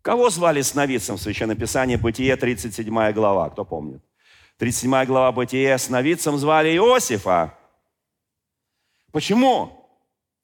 Кого 0.02 0.30
звали 0.30 0.62
сновидцем 0.62 1.18
в 1.18 1.22
Священном 1.22 1.58
Писании? 1.58 1.98
Бытие, 1.98 2.36
37 2.36 3.12
глава. 3.12 3.50
Кто 3.50 3.66
помнит? 3.66 4.02
37 4.58 5.06
глава 5.06 5.32
Бытие. 5.32 5.78
Сновидцем 5.78 6.38
звали 6.38 6.76
Иосифа. 6.76 7.54
Почему? 9.12 9.76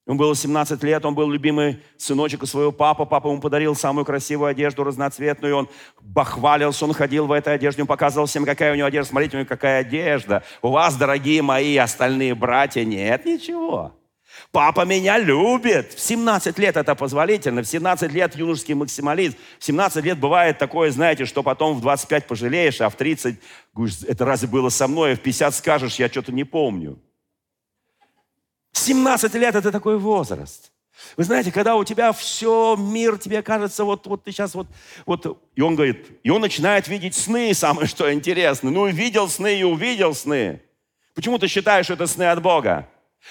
Ему 0.08 0.20
было 0.20 0.36
17 0.36 0.84
лет, 0.84 1.04
он 1.04 1.16
был 1.16 1.32
любимый 1.32 1.82
сыночек 1.98 2.44
у 2.44 2.46
своего 2.46 2.72
папы. 2.72 3.08
Папа 3.08 3.28
ему 3.28 3.42
подарил 3.42 3.76
самую 3.76 4.06
красивую 4.06 4.50
одежду, 4.50 4.84
разноцветную. 4.84 5.56
Он 5.56 5.70
бахвалился, 6.00 6.86
он 6.86 6.94
ходил 6.94 7.26
в 7.26 7.32
этой 7.32 7.56
одежде, 7.56 7.82
он 7.82 7.88
показывал 7.88 8.28
всем, 8.28 8.46
какая 8.46 8.74
у 8.74 8.76
него 8.76 8.88
одежда. 8.88 9.10
Смотрите, 9.10 9.38
у 9.38 9.40
него 9.40 9.50
какая 9.50 9.82
одежда. 9.82 10.44
У 10.62 10.70
вас, 10.70 10.96
дорогие 10.96 11.42
мои 11.42 11.76
остальные 11.78 12.36
братья, 12.36 12.86
нет 12.86 13.26
ничего. 13.26 13.94
Папа 14.52 14.86
меня 14.86 15.18
любит. 15.18 15.94
В 15.94 16.00
17 16.00 16.58
лет 16.60 16.78
это 16.78 16.96
позволительно. 16.96 17.62
В 17.62 17.68
17 17.68 18.12
лет 18.12 18.36
юношеский 18.36 18.74
максимализм. 18.74 19.38
В 19.60 19.66
17 19.66 20.04
лет 20.04 20.20
бывает 20.20 20.58
такое, 20.58 20.92
знаете, 20.92 21.26
что 21.26 21.44
потом 21.44 21.78
в 21.78 21.82
25 21.82 22.28
пожалеешь, 22.28 22.82
а 22.82 22.90
в 22.90 22.96
30, 22.96 23.40
это 24.08 24.26
разве 24.26 24.48
было 24.48 24.70
со 24.70 24.88
мной, 24.88 25.14
а 25.14 25.16
в 25.16 25.20
50 25.20 25.56
скажешь, 25.56 25.96
я 25.96 26.10
что-то 26.10 26.32
не 26.32 26.44
помню. 26.44 27.00
17 28.74 29.34
лет 29.36 29.56
это 29.56 29.72
такой 29.72 29.98
возраст. 29.98 30.72
Вы 31.18 31.24
знаете, 31.24 31.52
когда 31.52 31.76
у 31.76 31.84
тебя 31.84 32.12
все, 32.14 32.76
мир 32.78 33.18
тебе 33.18 33.42
кажется, 33.42 33.84
вот, 33.84 34.08
вот 34.08 34.24
ты 34.24 34.32
сейчас 34.32 34.56
вот, 34.56 34.68
вот, 35.06 35.42
и 35.56 35.62
он 35.62 35.76
говорит, 35.76 36.08
и 36.24 36.30
он 36.30 36.42
начинает 36.42 36.88
видеть 36.88 37.16
сны, 37.16 37.54
самое 37.56 37.88
что 37.88 38.12
интересно. 38.14 38.72
Ну, 38.72 38.88
видел 38.88 39.30
сны 39.30 39.60
и 39.60 39.64
увидел 39.64 40.14
сны. 40.14 40.62
Почему 41.14 41.40
ты 41.40 41.48
считаешь, 41.48 41.86
что 41.86 41.94
это 41.94 42.08
сны 42.08 42.24
от 42.24 42.42
Бога? 42.42 42.90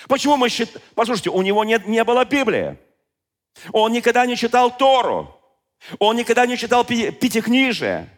Почему 0.09 0.37
мы 0.37 0.49
считаем... 0.49 0.81
Послушайте, 0.95 1.31
у 1.31 1.43
него 1.43 1.65
нет, 1.65 1.87
не 1.87 2.03
было 2.05 2.25
Библии. 2.25 2.77
Он 3.73 3.93
никогда 3.93 4.27
не 4.27 4.37
читал 4.37 4.77
Тору. 4.77 5.41
Он 5.99 6.17
никогда 6.17 6.47
не 6.47 6.57
читал 6.57 6.85
Пятикнижие. 6.85 8.09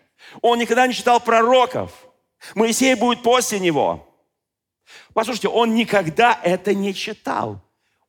Он 0.40 0.58
никогда 0.58 0.86
не 0.86 0.94
читал 0.94 1.20
пророков. 1.20 1.92
Моисей 2.54 2.94
будет 2.94 3.22
после 3.22 3.58
него. 3.60 4.06
Послушайте, 5.12 5.48
он 5.48 5.74
никогда 5.74 6.38
это 6.42 6.74
не 6.74 6.94
читал. 6.94 7.60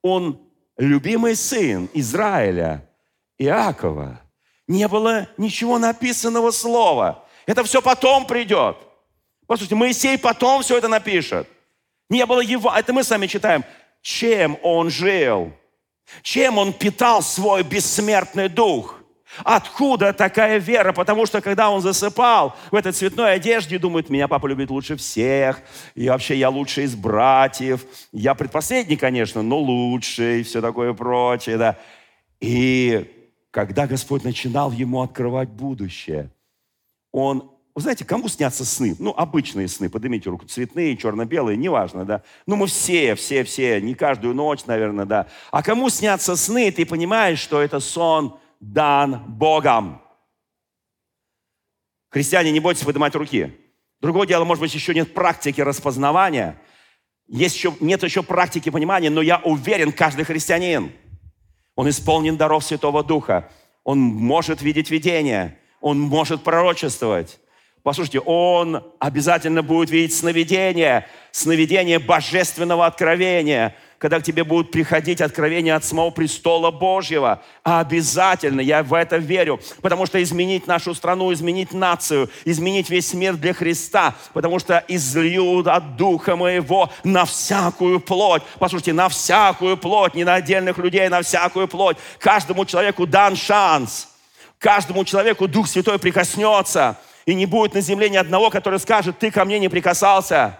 Он 0.01 0.39
любимый 0.77 1.35
сын 1.35 1.89
Израиля, 1.93 2.87
Иакова. 3.37 4.21
Не 4.67 4.87
было 4.87 5.27
ничего 5.37 5.79
написанного 5.79 6.51
слова. 6.51 7.25
Это 7.45 7.63
все 7.63 7.81
потом 7.81 8.27
придет. 8.27 8.77
Послушайте, 9.47 9.75
Моисей 9.75 10.17
потом 10.17 10.61
все 10.61 10.77
это 10.77 10.87
напишет. 10.87 11.47
Не 12.09 12.25
было 12.25 12.41
его, 12.41 12.73
это 12.73 12.93
мы 12.93 13.03
сами 13.03 13.27
читаем. 13.27 13.63
Чем 14.01 14.57
он 14.63 14.89
жил? 14.89 15.51
Чем 16.21 16.57
он 16.57 16.73
питал 16.73 17.21
свой 17.21 17.63
бессмертный 17.63 18.47
дух? 18.47 18.97
Откуда 19.43 20.13
такая 20.13 20.57
вера? 20.57 20.93
Потому 20.93 21.25
что 21.25 21.41
когда 21.41 21.69
он 21.69 21.81
засыпал 21.81 22.55
в 22.71 22.75
этой 22.75 22.93
цветной 22.93 23.33
одежде, 23.33 23.77
думает, 23.77 24.09
меня 24.09 24.27
папа 24.27 24.47
любит 24.47 24.69
лучше 24.69 24.95
всех, 24.95 25.59
и 25.95 26.07
вообще 26.07 26.37
я 26.37 26.49
лучший 26.49 26.85
из 26.85 26.95
братьев. 26.95 27.85
Я 28.11 28.35
предпоследний, 28.35 28.95
конечно, 28.95 29.41
но 29.41 29.59
лучший, 29.59 30.39
и 30.39 30.43
все 30.43 30.61
такое 30.61 30.93
прочее. 30.93 31.57
Да. 31.57 31.77
И 32.39 33.11
когда 33.51 33.85
Господь 33.85 34.23
начинал 34.23 34.71
ему 34.71 35.01
открывать 35.01 35.49
будущее, 35.49 36.31
он 37.11 37.51
вы 37.77 37.81
знаете, 37.81 38.05
кому 38.05 38.27
снятся 38.27 38.65
сны? 38.65 38.95
Ну, 38.97 39.13
обычные 39.15 39.67
сны, 39.67 39.87
поднимите 39.87 40.31
руку, 40.31 40.47
цветные, 40.47 40.97
черно-белые, 40.97 41.55
неважно, 41.55 42.05
да. 42.05 42.23
Ну, 42.47 42.55
мы 42.55 42.65
все, 42.65 43.13
все, 43.13 43.43
все, 43.43 43.79
не 43.79 43.93
каждую 43.93 44.33
ночь, 44.33 44.65
наверное, 44.65 45.05
да. 45.05 45.27
А 45.51 45.61
кому 45.61 45.91
снятся 45.91 46.35
сны, 46.35 46.71
ты 46.71 46.87
понимаешь, 46.87 47.37
что 47.37 47.61
это 47.61 47.79
сон 47.79 48.39
дан 48.59 49.23
Богом. 49.27 50.01
Христиане, 52.09 52.51
не 52.51 52.59
бойтесь 52.59 52.81
поднимать 52.81 53.13
руки. 53.13 53.55
Другое 54.01 54.25
дело, 54.25 54.43
может 54.43 54.61
быть, 54.61 54.73
еще 54.73 54.95
нет 54.95 55.13
практики 55.13 55.61
распознавания, 55.61 56.59
есть 57.27 57.55
еще, 57.57 57.75
нет 57.79 58.01
еще 58.01 58.23
практики 58.23 58.71
понимания, 58.71 59.11
но 59.11 59.21
я 59.21 59.37
уверен, 59.37 59.91
каждый 59.91 60.25
христианин, 60.25 60.93
он 61.75 61.87
исполнен 61.89 62.37
даров 62.37 62.63
Святого 62.63 63.03
Духа, 63.03 63.51
он 63.83 63.99
может 63.99 64.63
видеть 64.63 64.89
видение, 64.89 65.59
он 65.79 65.99
может 65.99 66.43
пророчествовать. 66.43 67.39
Послушайте, 67.87 68.19
он 68.19 68.83
обязательно 68.99 69.63
будет 69.63 69.89
видеть 69.91 70.13
сновидение, 70.13 71.07
сновидение 71.31 71.99
божественного 71.99 72.85
откровения, 72.85 73.77
когда 73.97 74.19
к 74.19 74.23
тебе 74.23 74.43
будут 74.43 74.71
приходить 74.71 75.21
откровения 75.21 75.73
от 75.73 75.85
самого 75.85 76.09
престола 76.09 76.69
Божьего. 76.69 77.41
Обязательно, 77.63 78.59
я 78.59 78.83
в 78.83 78.93
это 78.93 79.15
верю, 79.15 79.61
потому 79.81 80.05
что 80.05 80.21
изменить 80.21 80.67
нашу 80.67 80.93
страну, 80.93 81.31
изменить 81.31 81.71
нацию, 81.71 82.29
изменить 82.43 82.89
весь 82.89 83.13
мир 83.13 83.37
для 83.37 83.53
Христа, 83.53 84.15
потому 84.33 84.59
что 84.59 84.83
излью 84.89 85.59
от 85.65 85.95
Духа 85.95 86.35
Моего 86.35 86.91
на 87.05 87.23
всякую 87.23 88.01
плоть. 88.01 88.43
Послушайте, 88.59 88.91
на 88.91 89.07
всякую 89.07 89.77
плоть, 89.77 90.13
не 90.13 90.25
на 90.25 90.33
отдельных 90.33 90.77
людей, 90.77 91.07
на 91.07 91.21
всякую 91.21 91.69
плоть. 91.69 91.95
Каждому 92.19 92.65
человеку 92.65 93.07
дан 93.07 93.37
шанс. 93.37 94.09
Каждому 94.59 95.05
человеку 95.05 95.47
Дух 95.47 95.69
Святой 95.69 95.99
прикоснется– 95.99 96.97
и 97.27 97.35
не 97.35 97.45
будет 97.45 97.73
на 97.73 97.81
земле 97.81 98.09
ни 98.09 98.15
одного, 98.15 98.49
который 98.49 98.79
скажет, 98.79 99.19
ты 99.19 99.31
ко 99.31 99.43
мне 99.43 99.59
не 99.59 99.67
прикасался. 99.67 100.57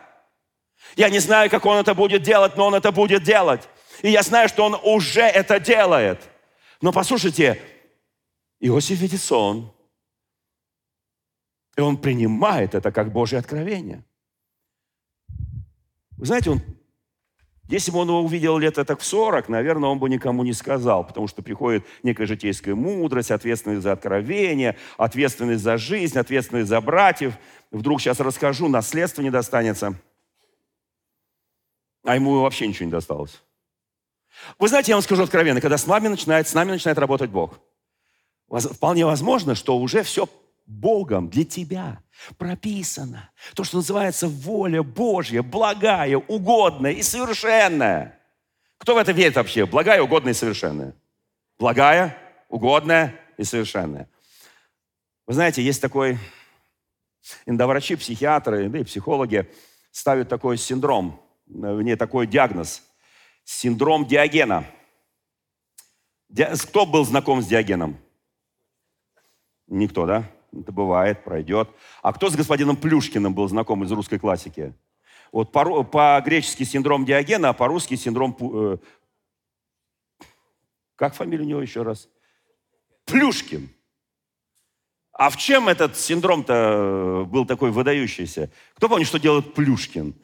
Я 0.98 1.10
не 1.10 1.20
знаю, 1.20 1.50
как 1.50 1.66
он 1.66 1.78
это 1.78 1.96
будет 1.96 2.24
делать, 2.24 2.58
но 2.58 2.68
он 2.68 2.76
это 2.76 2.92
будет 2.92 3.24
делать. 3.24 3.68
И 4.02 4.12
я 4.12 4.22
знаю, 4.22 4.50
что 4.50 4.66
он 4.66 4.78
уже 4.84 5.22
это 5.22 5.62
делает. 5.62 6.22
Но 6.82 6.92
послушайте, 6.92 7.62
Иосиф 8.60 9.00
видит 9.00 9.22
сон, 9.22 9.74
и 11.78 11.82
он 11.82 11.96
принимает 11.96 12.76
это 12.76 12.92
как 12.92 13.14
Божье 13.14 13.40
откровение. 13.40 14.04
Вы 16.18 16.26
знаете, 16.26 16.50
он 16.50 16.62
если 17.68 17.92
бы 17.92 18.00
он 18.00 18.08
его 18.08 18.22
увидел 18.22 18.58
лет 18.58 18.76
так 18.76 19.00
в 19.00 19.06
40, 19.06 19.50
наверное, 19.50 19.90
он 19.90 20.00
бы 20.00 20.10
никому 20.10 20.44
не 20.44 20.54
сказал, 20.54 21.04
потому 21.04 21.28
что 21.28 21.42
приходит 21.42 21.86
некая 22.02 22.26
житейская 22.26 22.76
мудрость, 22.76 23.32
ответственность 23.32 23.84
за 23.84 23.92
откровение, 23.92 24.78
ответственность 24.98 25.64
за 25.64 25.78
жизнь, 25.78 26.18
ответственность 26.18 26.70
за 26.70 26.80
братьев. 26.80 27.34
Вдруг 27.72 28.00
сейчас 28.00 28.22
расскажу, 28.22 28.70
наследство 28.70 29.22
не 29.22 29.30
достанется. 29.30 29.96
А 32.06 32.16
ему 32.16 32.42
вообще 32.42 32.68
ничего 32.68 32.86
не 32.86 32.92
досталось. 32.92 33.44
Вы 34.60 34.70
знаете, 34.70 34.92
я 34.92 34.96
вам 34.96 35.04
скажу 35.04 35.24
откровенно, 35.24 35.60
когда 35.60 35.78
с 35.78 35.88
нами 35.88 36.08
начинает, 36.08 36.48
с 36.48 36.54
нами 36.54 36.72
начинает 36.72 36.98
работать 36.98 37.30
Бог, 37.30 37.60
вполне 38.50 39.06
возможно, 39.06 39.56
что 39.56 39.78
уже 39.78 40.04
все 40.04 40.30
Богом 40.66 41.30
для 41.30 41.44
тебя 41.44 42.02
прописано. 42.38 43.30
То, 43.56 43.64
что 43.64 43.78
называется 43.78 44.28
воля 44.28 44.84
Божья, 44.84 45.42
благая, 45.42 46.18
угодная 46.18 46.92
и 46.92 47.02
совершенная. 47.02 48.20
Кто 48.78 48.96
в 48.96 48.98
это 48.98 49.12
верит 49.12 49.36
вообще? 49.36 49.66
Благая, 49.66 50.02
угодная 50.02 50.34
и 50.34 50.36
совершенная. 50.36 50.96
Благая, 51.58 52.18
угодная 52.50 53.20
и 53.38 53.44
совершенная. 53.44 54.10
Вы 55.26 55.34
знаете, 55.34 55.62
есть 55.62 55.82
такой, 55.82 56.18
эндоврачи, 57.46 57.96
психиатры, 57.96 58.70
да 58.70 58.80
и 58.80 58.84
психологи 58.84 59.52
ставят 59.92 60.30
такой 60.30 60.58
синдром, 60.58 61.22
не 61.48 61.96
такой 61.96 62.28
диагноз. 62.28 62.84
Синдром 63.44 64.06
Диогена. 64.06 64.66
Кто 66.70 66.86
был 66.86 67.06
знаком 67.06 67.42
с 67.42 67.48
Диогеном? 67.48 67.98
Никто, 69.68 70.06
да? 70.06 70.30
Это 70.62 70.72
бывает, 70.72 71.24
пройдет. 71.24 71.70
А 72.02 72.14
кто 72.14 72.30
с 72.30 72.36
господином 72.36 72.78
Плюшкиным 72.78 73.34
был 73.34 73.48
знаком 73.48 73.84
из 73.84 73.92
русской 73.92 74.20
классики? 74.20 74.74
Вот 75.32 75.52
по- 75.52 75.84
по-гречески 75.84 76.64
синдром 76.64 77.06
Диогена, 77.06 77.50
а 77.50 77.54
по-русски 77.54 77.96
синдром... 77.96 78.36
Э, 78.40 78.78
как 80.96 81.14
фамилия 81.14 81.44
у 81.44 81.48
него 81.48 81.62
еще 81.62 81.84
раз? 81.84 82.10
Плюшкин. 83.06 83.70
А 85.12 85.30
в 85.30 85.38
чем 85.38 85.68
этот 85.68 85.98
синдром-то 85.98 87.26
был 87.28 87.46
такой 87.46 87.72
выдающийся? 87.72 88.52
Кто 88.76 88.88
помнит, 88.88 89.08
что 89.08 89.20
делает 89.20 89.54
Плюшкин? 89.54 90.16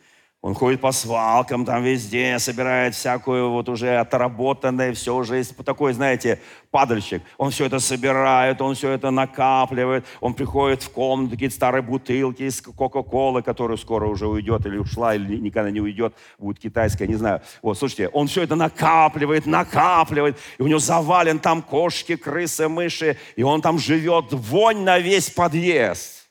Он 0.43 0.56
ходит 0.56 0.82
по 0.82 0.91
свалкам 0.91 1.63
там 1.63 1.84
везде, 1.84 2.38
собирает 2.38 2.95
всякую 2.95 3.49
вот 3.49 3.69
уже 3.69 3.95
отработанное, 3.95 4.93
все 4.93 5.15
уже 5.15 5.41
такой, 5.45 5.93
знаете, 5.93 6.38
падальщик. 6.69 7.21
Он 7.38 7.49
все 7.49 7.65
это 7.65 7.79
собирает, 7.79 8.62
он 8.62 8.75
все 8.75 8.89
это 8.89 9.10
накапливает. 9.10 10.06
Он 10.19 10.34
приходит 10.34 10.84
в 10.84 10.89
комнату, 10.89 11.32
какие-то 11.32 11.56
старые 11.56 11.82
бутылки 11.82 12.43
из 12.43 12.62
Кока-Колы, 12.62 13.41
которая 13.41 13.77
скоро 13.77 14.06
уже 14.06 14.27
уйдет 14.27 14.65
или 14.65 14.75
ушла, 14.75 15.15
или 15.15 15.38
никогда 15.38 15.71
не 15.71 15.79
уйдет, 15.79 16.13
будет 16.38 16.60
китайская, 16.60 17.08
не 17.08 17.15
знаю. 17.15 17.41
Вот, 17.62 17.77
слушайте, 17.77 18.10
он 18.10 18.27
все 18.27 18.43
это 18.43 18.56
накапливает, 18.56 19.45
накапливает, 19.45 20.38
и 20.58 20.62
у 20.62 20.67
него 20.67 20.79
завален 20.79 21.39
там 21.39 21.62
кошки, 21.62 22.17
крысы, 22.17 22.67
мыши, 22.67 23.17
и 23.38 23.43
он 23.43 23.62
там 23.62 23.79
живет, 23.79 24.34
вонь 24.34 24.84
на 24.84 24.99
весь 24.99 25.29
подъезд. 25.29 26.27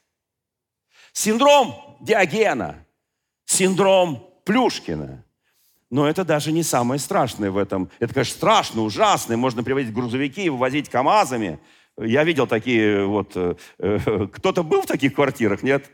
Синдром 1.14 1.96
Диогена– 2.02 2.76
синдром 3.52 4.28
Плюшкина. 4.44 5.24
Но 5.90 6.08
это 6.08 6.24
даже 6.24 6.52
не 6.52 6.62
самое 6.62 6.98
страшное 6.98 7.50
в 7.50 7.58
этом. 7.58 7.90
Это, 8.00 8.14
конечно, 8.14 8.34
страшно, 8.34 8.82
ужасно. 8.82 9.36
Можно 9.36 9.62
приводить 9.62 9.92
грузовики 9.92 10.44
и 10.44 10.48
вывозить 10.48 10.88
КАМАЗами. 10.88 11.58
Я 11.98 12.24
видел 12.24 12.46
такие 12.46 13.04
вот... 13.04 13.32
Э, 13.36 13.54
э, 13.78 14.26
кто-то 14.32 14.62
был 14.62 14.82
в 14.82 14.86
таких 14.86 15.14
квартирах, 15.14 15.62
нет? 15.62 15.90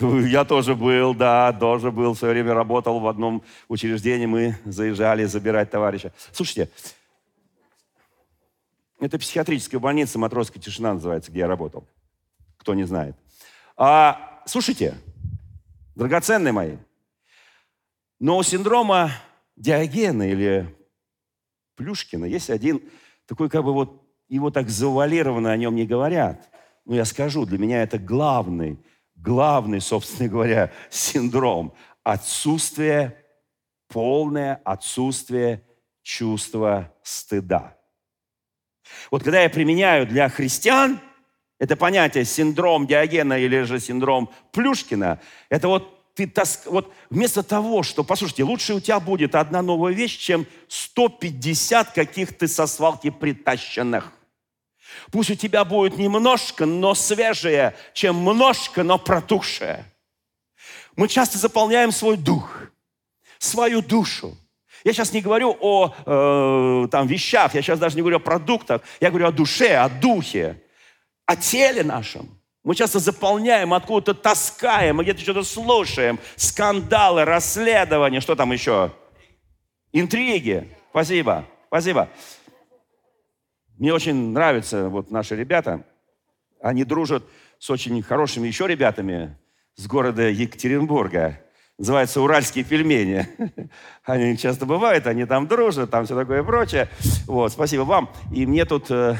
Я 0.00 0.44
тоже 0.44 0.74
был, 0.74 1.14
да, 1.14 1.52
тоже 1.52 1.90
был. 1.90 2.12
В 2.12 2.18
свое 2.18 2.34
время 2.34 2.52
работал 2.52 3.00
в 3.00 3.06
одном 3.06 3.42
учреждении. 3.68 4.26
Мы 4.26 4.56
заезжали 4.66 5.24
забирать 5.24 5.70
товарища. 5.70 6.12
Слушайте, 6.32 6.70
это 9.00 9.18
психиатрическая 9.18 9.80
больница, 9.80 10.18
Матросская 10.18 10.62
тишина 10.62 10.94
называется, 10.94 11.30
где 11.30 11.40
я 11.40 11.48
работал. 11.48 11.84
Кто 12.58 12.74
не 12.74 12.84
знает. 12.84 13.16
А, 13.76 14.42
слушайте, 14.46 14.94
драгоценные 16.02 16.52
мои. 16.52 16.76
Но 18.18 18.38
у 18.38 18.42
синдрома 18.42 19.12
Диогена 19.56 20.28
или 20.28 20.76
Плюшкина 21.76 22.24
есть 22.24 22.50
один 22.50 22.82
такой, 23.26 23.48
как 23.48 23.62
бы 23.62 23.72
вот, 23.72 24.02
его 24.28 24.50
так 24.50 24.68
завуалированно 24.68 25.52
о 25.52 25.56
нем 25.56 25.76
не 25.76 25.86
говорят. 25.86 26.50
Но 26.84 26.96
я 26.96 27.04
скажу, 27.04 27.46
для 27.46 27.58
меня 27.58 27.82
это 27.82 27.98
главный, 27.98 28.84
главный, 29.14 29.80
собственно 29.80 30.28
говоря, 30.28 30.72
синдром. 30.90 31.72
Отсутствие, 32.02 33.16
полное 33.86 34.60
отсутствие 34.64 35.64
чувства 36.02 36.92
стыда. 37.04 37.78
Вот 39.12 39.22
когда 39.22 39.40
я 39.40 39.48
применяю 39.50 40.06
для 40.06 40.28
христиан– 40.28 40.98
это 41.62 41.76
понятие 41.76 42.24
синдром 42.24 42.88
Диогена 42.88 43.38
или 43.38 43.62
же 43.62 43.78
синдром 43.78 44.32
Плюшкина. 44.50 45.20
Это 45.48 45.68
вот 45.68 46.12
ты 46.16 46.26
таск... 46.26 46.66
вот 46.66 46.92
вместо 47.08 47.44
того, 47.44 47.84
что, 47.84 48.02
послушайте, 48.02 48.42
лучше 48.42 48.74
у 48.74 48.80
тебя 48.80 48.98
будет 48.98 49.36
одна 49.36 49.62
новая 49.62 49.92
вещь, 49.92 50.18
чем 50.18 50.44
150 50.66 51.92
каких 51.92 52.36
ты 52.36 52.48
со 52.48 52.66
свалки 52.66 53.10
притащенных. 53.10 54.10
Пусть 55.12 55.30
у 55.30 55.36
тебя 55.36 55.64
будет 55.64 55.98
немножко, 55.98 56.66
но 56.66 56.96
свежее, 56.96 57.76
чем 57.94 58.16
множко, 58.16 58.82
но 58.82 58.98
протухшее. 58.98 59.84
Мы 60.96 61.06
часто 61.06 61.38
заполняем 61.38 61.92
свой 61.92 62.16
дух, 62.16 62.50
свою 63.38 63.82
душу. 63.82 64.36
Я 64.82 64.92
сейчас 64.92 65.12
не 65.12 65.20
говорю 65.20 65.56
о 65.60 65.94
э, 65.94 66.88
там, 66.88 67.06
вещах, 67.06 67.54
я 67.54 67.62
сейчас 67.62 67.78
даже 67.78 67.94
не 67.94 68.02
говорю 68.02 68.16
о 68.16 68.18
продуктах, 68.18 68.82
я 69.00 69.10
говорю 69.10 69.28
о 69.28 69.32
душе, 69.32 69.76
о 69.76 69.88
духе 69.88 70.60
о 71.26 71.36
теле 71.36 71.82
нашем. 71.82 72.28
Мы 72.64 72.74
часто 72.76 73.00
заполняем, 73.00 73.74
откуда-то 73.74 74.14
таскаем, 74.14 74.96
мы 74.96 75.02
где-то 75.02 75.20
что-то 75.20 75.42
слушаем. 75.42 76.20
Скандалы, 76.36 77.24
расследования, 77.24 78.20
что 78.20 78.36
там 78.36 78.52
еще? 78.52 78.92
Интриги. 79.92 80.68
Спасибо, 80.90 81.44
спасибо. 81.66 82.08
Мне 83.78 83.92
очень 83.92 84.30
нравятся 84.30 84.88
вот 84.88 85.10
наши 85.10 85.34
ребята. 85.34 85.84
Они 86.60 86.84
дружат 86.84 87.24
с 87.58 87.68
очень 87.70 88.00
хорошими 88.02 88.46
еще 88.46 88.68
ребятами 88.68 89.36
с 89.74 89.86
города 89.86 90.28
Екатеринбурга. 90.28 91.40
Называется 91.78 92.20
«Уральские 92.20 92.64
пельмени». 92.64 93.26
Они 94.04 94.38
часто 94.38 94.66
бывают, 94.66 95.06
они 95.06 95.24
там 95.24 95.48
дружат, 95.48 95.90
там 95.90 96.04
все 96.04 96.14
такое 96.14 96.44
прочее. 96.44 96.88
Вот, 97.26 97.50
спасибо 97.50 97.82
вам. 97.82 98.12
И 98.32 98.46
мне 98.46 98.64
тут 98.64 98.90
э, 98.90 99.16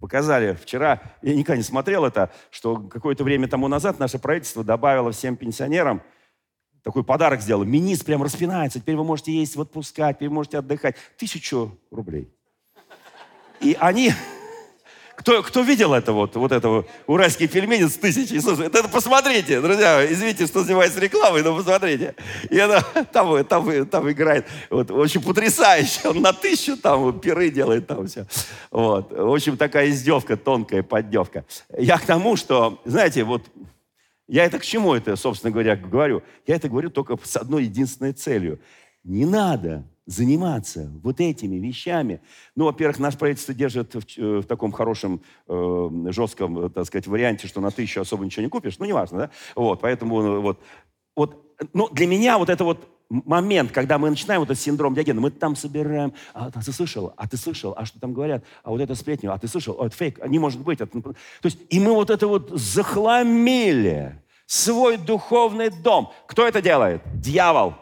Показали 0.00 0.54
вчера, 0.54 1.02
я 1.20 1.34
никогда 1.34 1.58
не 1.58 1.62
смотрел 1.62 2.06
это, 2.06 2.32
что 2.50 2.78
какое-то 2.78 3.22
время 3.22 3.48
тому 3.48 3.68
назад 3.68 3.98
наше 3.98 4.18
правительство 4.18 4.64
добавило 4.64 5.12
всем 5.12 5.36
пенсионерам 5.36 6.02
такой 6.82 7.04
подарок 7.04 7.42
сделал. 7.42 7.64
Министр 7.64 8.06
прям 8.06 8.22
распинается. 8.22 8.80
Теперь 8.80 8.96
вы 8.96 9.04
можете 9.04 9.32
есть 9.32 9.56
в 9.56 9.60
отпуска, 9.60 10.12
теперь 10.14 10.28
вы 10.28 10.34
можете 10.36 10.58
отдыхать. 10.58 10.96
Тысячу 11.18 11.78
рублей. 11.90 12.34
И 13.60 13.76
они 13.78 14.12
кто, 15.20 15.42
кто 15.42 15.60
видел 15.60 15.92
это 15.92 16.14
вот, 16.14 16.34
вот 16.34 16.50
этого 16.50 16.86
уральский 17.06 17.46
пельмени 17.46 17.86
с 17.86 17.96
тысячей? 17.98 18.40
Слушай, 18.40 18.68
это, 18.68 18.78
это 18.78 18.88
посмотрите, 18.88 19.60
друзья, 19.60 20.10
извините, 20.10 20.46
что 20.46 20.64
занимаюсь 20.64 20.96
рекламой, 20.96 21.42
но 21.42 21.54
посмотрите. 21.54 22.14
И 22.48 22.58
она 22.58 22.80
там, 23.12 23.44
там, 23.44 23.86
там 23.86 24.10
играет, 24.10 24.46
вот, 24.70 24.90
очень 24.90 25.20
потрясающе, 25.20 26.08
он 26.08 26.22
на 26.22 26.32
тысячу 26.32 26.78
там 26.78 27.20
пиры 27.20 27.50
делает 27.50 27.86
там 27.86 28.06
все. 28.06 28.26
Вот. 28.70 29.12
В 29.12 29.30
общем, 29.30 29.58
такая 29.58 29.90
издевка, 29.90 30.38
тонкая 30.38 30.82
поддевка. 30.82 31.44
Я 31.76 31.98
к 31.98 32.06
тому, 32.06 32.36
что, 32.36 32.80
знаете, 32.86 33.24
вот 33.24 33.42
я 34.26 34.46
это 34.46 34.58
к 34.58 34.64
чему 34.64 34.94
это, 34.94 35.16
собственно 35.16 35.50
говоря, 35.50 35.76
говорю? 35.76 36.22
Я 36.46 36.56
это 36.56 36.70
говорю 36.70 36.88
только 36.88 37.18
с 37.22 37.36
одной 37.36 37.64
единственной 37.64 38.14
целью. 38.14 38.58
Не 39.04 39.26
надо 39.26 39.84
заниматься 40.10 40.90
вот 41.04 41.20
этими 41.20 41.56
вещами. 41.56 42.20
Ну, 42.56 42.64
во-первых, 42.64 42.98
наш 42.98 43.16
правительство 43.16 43.54
держит 43.54 43.94
в, 43.94 44.18
э, 44.18 44.38
в 44.40 44.44
таком 44.44 44.72
хорошем, 44.72 45.22
э, 45.46 45.90
жестком, 46.08 46.58
э, 46.58 46.68
так 46.68 46.86
сказать, 46.86 47.06
варианте, 47.06 47.46
что 47.46 47.60
на 47.60 47.70
тысячу 47.70 48.00
особо 48.00 48.24
ничего 48.24 48.42
не 48.42 48.48
купишь. 48.48 48.78
Ну, 48.80 48.86
неважно, 48.86 49.18
да? 49.18 49.30
Вот, 49.54 49.80
поэтому 49.80 50.20
э, 50.20 50.40
вот, 50.40 50.60
вот 51.14 51.56
ну, 51.72 51.88
для 51.90 52.08
меня 52.08 52.38
вот 52.38 52.50
это 52.50 52.64
вот 52.64 52.88
момент, 53.08 53.70
когда 53.70 53.98
мы 53.98 54.10
начинаем 54.10 54.40
вот 54.40 54.50
этот 54.50 54.60
синдром 54.60 54.94
Диогена, 54.94 55.20
мы 55.20 55.30
там 55.30 55.54
собираем, 55.54 56.12
а 56.34 56.50
ты 56.50 56.72
слышал, 56.72 57.12
а 57.16 57.28
ты 57.28 57.36
слышал, 57.36 57.74
а 57.76 57.84
что 57.84 58.00
там 58.00 58.12
говорят, 58.12 58.42
а 58.64 58.70
вот 58.70 58.80
это 58.80 58.96
сплетню, 58.96 59.32
а 59.32 59.38
ты 59.38 59.46
слышал, 59.46 59.76
а 59.80 59.86
это 59.86 59.96
фейк, 59.96 60.18
а 60.20 60.26
не 60.26 60.40
может 60.40 60.60
быть. 60.60 60.80
Это... 60.80 61.00
То 61.00 61.14
есть, 61.44 61.58
и 61.70 61.78
мы 61.78 61.92
вот 61.92 62.10
это 62.10 62.26
вот 62.26 62.50
захламили 62.50 64.20
свой 64.46 64.96
духовный 64.96 65.70
дом. 65.70 66.12
Кто 66.26 66.48
это 66.48 66.60
делает? 66.60 67.02
Дьявол. 67.14 67.74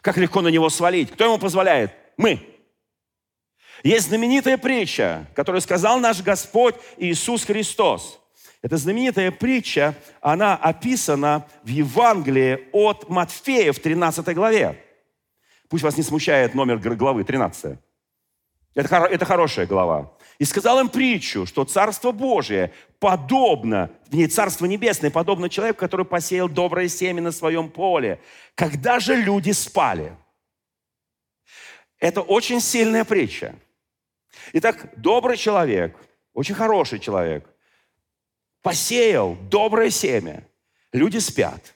Как 0.00 0.16
легко 0.16 0.40
на 0.40 0.48
него 0.48 0.70
свалить. 0.70 1.10
Кто 1.10 1.24
ему 1.24 1.38
позволяет? 1.38 1.92
Мы. 2.16 2.48
Есть 3.82 4.08
знаменитая 4.08 4.58
притча, 4.58 5.26
которую 5.34 5.60
сказал 5.60 5.98
наш 5.98 6.22
Господь 6.22 6.76
Иисус 6.98 7.44
Христос. 7.44 8.20
Эта 8.62 8.76
знаменитая 8.76 9.32
притча, 9.32 9.94
она 10.20 10.54
описана 10.56 11.46
в 11.64 11.68
Евангелии 11.68 12.68
от 12.72 13.08
Матфея 13.08 13.72
в 13.72 13.80
13 13.80 14.34
главе. 14.34 14.84
Пусть 15.68 15.82
вас 15.82 15.96
не 15.96 16.04
смущает 16.04 16.54
номер 16.54 16.78
главы 16.78 17.24
13. 17.24 17.76
Это, 18.74 18.96
это 19.06 19.24
хорошая 19.24 19.66
глава. 19.66 20.12
И 20.42 20.44
сказал 20.44 20.80
им 20.80 20.88
притчу, 20.88 21.46
что 21.46 21.64
Царство 21.64 22.10
Божие 22.10 22.72
подобно, 22.98 23.92
не 24.10 24.26
Царство 24.26 24.66
Небесное, 24.66 25.08
подобно 25.08 25.48
человеку, 25.48 25.78
который 25.78 26.04
посеял 26.04 26.48
доброе 26.48 26.88
семя 26.88 27.22
на 27.22 27.30
своем 27.30 27.70
поле. 27.70 28.20
Когда 28.56 28.98
же 28.98 29.14
люди 29.14 29.52
спали? 29.52 30.16
Это 32.00 32.22
очень 32.22 32.60
сильная 32.60 33.04
притча. 33.04 33.54
Итак, 34.52 34.88
добрый 34.96 35.36
человек, 35.36 35.96
очень 36.34 36.56
хороший 36.56 36.98
человек, 36.98 37.48
посеял 38.62 39.36
доброе 39.48 39.90
семя. 39.90 40.44
Люди 40.92 41.18
спят. 41.18 41.72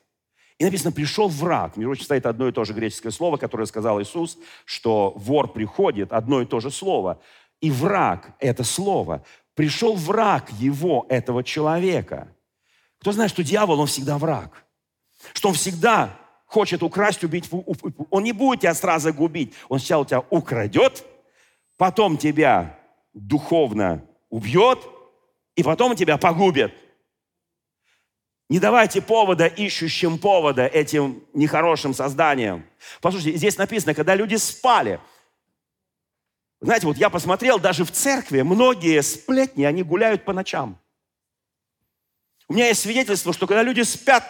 И 0.59 0.65
написано, 0.65 0.91
пришел 0.91 1.29
враг. 1.29 1.77
Между 1.77 1.91
прочим, 1.91 2.05
стоит 2.05 2.27
одно 2.27 2.49
и 2.49 2.53
то 2.53 2.65
же 2.65 2.73
греческое 2.73 3.13
слово, 3.13 3.37
которое 3.37 3.67
сказал 3.67 4.03
Иисус, 4.03 4.37
что 4.65 5.13
вор 5.15 5.53
приходит, 5.53 6.13
одно 6.13 6.41
и 6.43 6.47
то 6.47 6.59
же 6.59 6.73
слово. 6.73 7.21
И 7.61 7.71
враг– 7.71 8.37
это 8.39 8.65
слово. 8.65 9.25
Пришел 9.55 9.95
враг 9.95 10.51
его, 10.53 11.07
этого 11.09 11.43
человека. 11.43 12.29
Кто 13.01 13.13
знает, 13.13 13.31
что 13.31 13.43
дьявол, 13.43 13.81
он 13.81 13.87
всегда 13.87 14.19
враг. 14.19 14.65
Что 15.33 15.49
он 15.49 15.55
всегда 15.55 16.19
хочет 16.47 16.83
украсть, 16.83 17.25
убить. 17.25 17.51
Он 18.11 18.23
не 18.23 18.33
будет 18.33 18.61
тебя 18.61 18.75
сразу 18.75 19.13
губить. 19.13 19.55
Он 19.69 19.79
сначала 19.79 20.05
тебя 20.05 20.25
украдет, 20.31 21.05
потом 21.77 22.17
тебя 22.17 22.79
духовно 23.13 24.05
убьет, 24.29 24.87
и 25.55 25.63
потом 25.63 25.97
тебя 25.97 26.19
погубит. 26.19 26.75
Не 28.49 28.61
давайте 28.61 29.03
повода 29.03 29.47
ищущим 29.47 30.19
повода 30.19 30.67
этим 30.67 31.25
нехорошим 31.33 31.95
созданиям. 31.95 32.65
Послушайте, 33.01 33.39
здесь 33.39 33.59
написано, 33.59 33.95
когда 33.95 34.15
люди 34.15 34.37
спали. 34.37 35.01
Знаете, 36.61 36.87
вот 36.87 36.97
я 36.97 37.11
посмотрел, 37.11 37.59
даже 37.59 37.85
в 37.85 37.91
церкви 37.91 38.43
многие 38.43 39.03
сплетни, 39.03 39.65
они 39.65 39.83
гуляют 39.83 40.25
по 40.25 40.33
ночам. 40.33 40.81
У 42.49 42.55
меня 42.55 42.69
есть 42.69 42.81
свидетельство, 42.81 43.33
что 43.33 43.47
когда 43.47 43.63
люди 43.63 43.83
спят, 43.83 44.25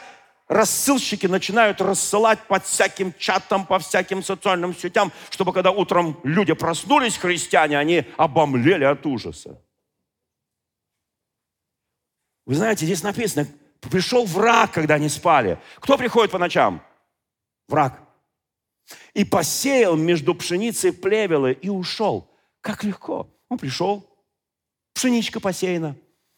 рассылщики 0.49 1.27
начинают 1.27 1.81
рассылать 1.81 2.41
по 2.47 2.59
всяким 2.61 3.13
чатам, 3.19 3.67
по 3.67 3.79
всяким 3.79 4.23
социальным 4.23 4.75
сетям, 4.75 5.13
чтобы 5.31 5.53
когда 5.53 5.71
утром 5.71 6.19
люди 6.25 6.53
проснулись, 6.55 7.17
христиане, 7.17 7.79
они 7.79 8.07
обомлели 8.17 8.85
от 8.85 9.05
ужаса. 9.07 9.61
Вы 12.47 12.55
знаете, 12.55 12.87
здесь 12.87 13.03
написано, 13.03 13.49
пришел 13.81 14.25
враг, 14.25 14.73
когда 14.73 14.95
они 14.95 15.09
спали. 15.09 15.61
Кто 15.81 15.99
приходит 15.99 16.31
по 16.31 16.39
ночам? 16.39 16.83
Враг. 17.69 18.06
И 19.15 19.25
посеял 19.25 19.97
между 19.97 20.35
пшеницей 20.35 20.93
плевелы 20.93 21.53
и 21.53 21.69
ушел. 21.69 22.31
Как 22.61 22.85
легко. 22.85 23.29
Он 23.49 23.59
пришел, 23.59 24.05
пшеничка 24.93 25.41
посеяна, 25.41 25.97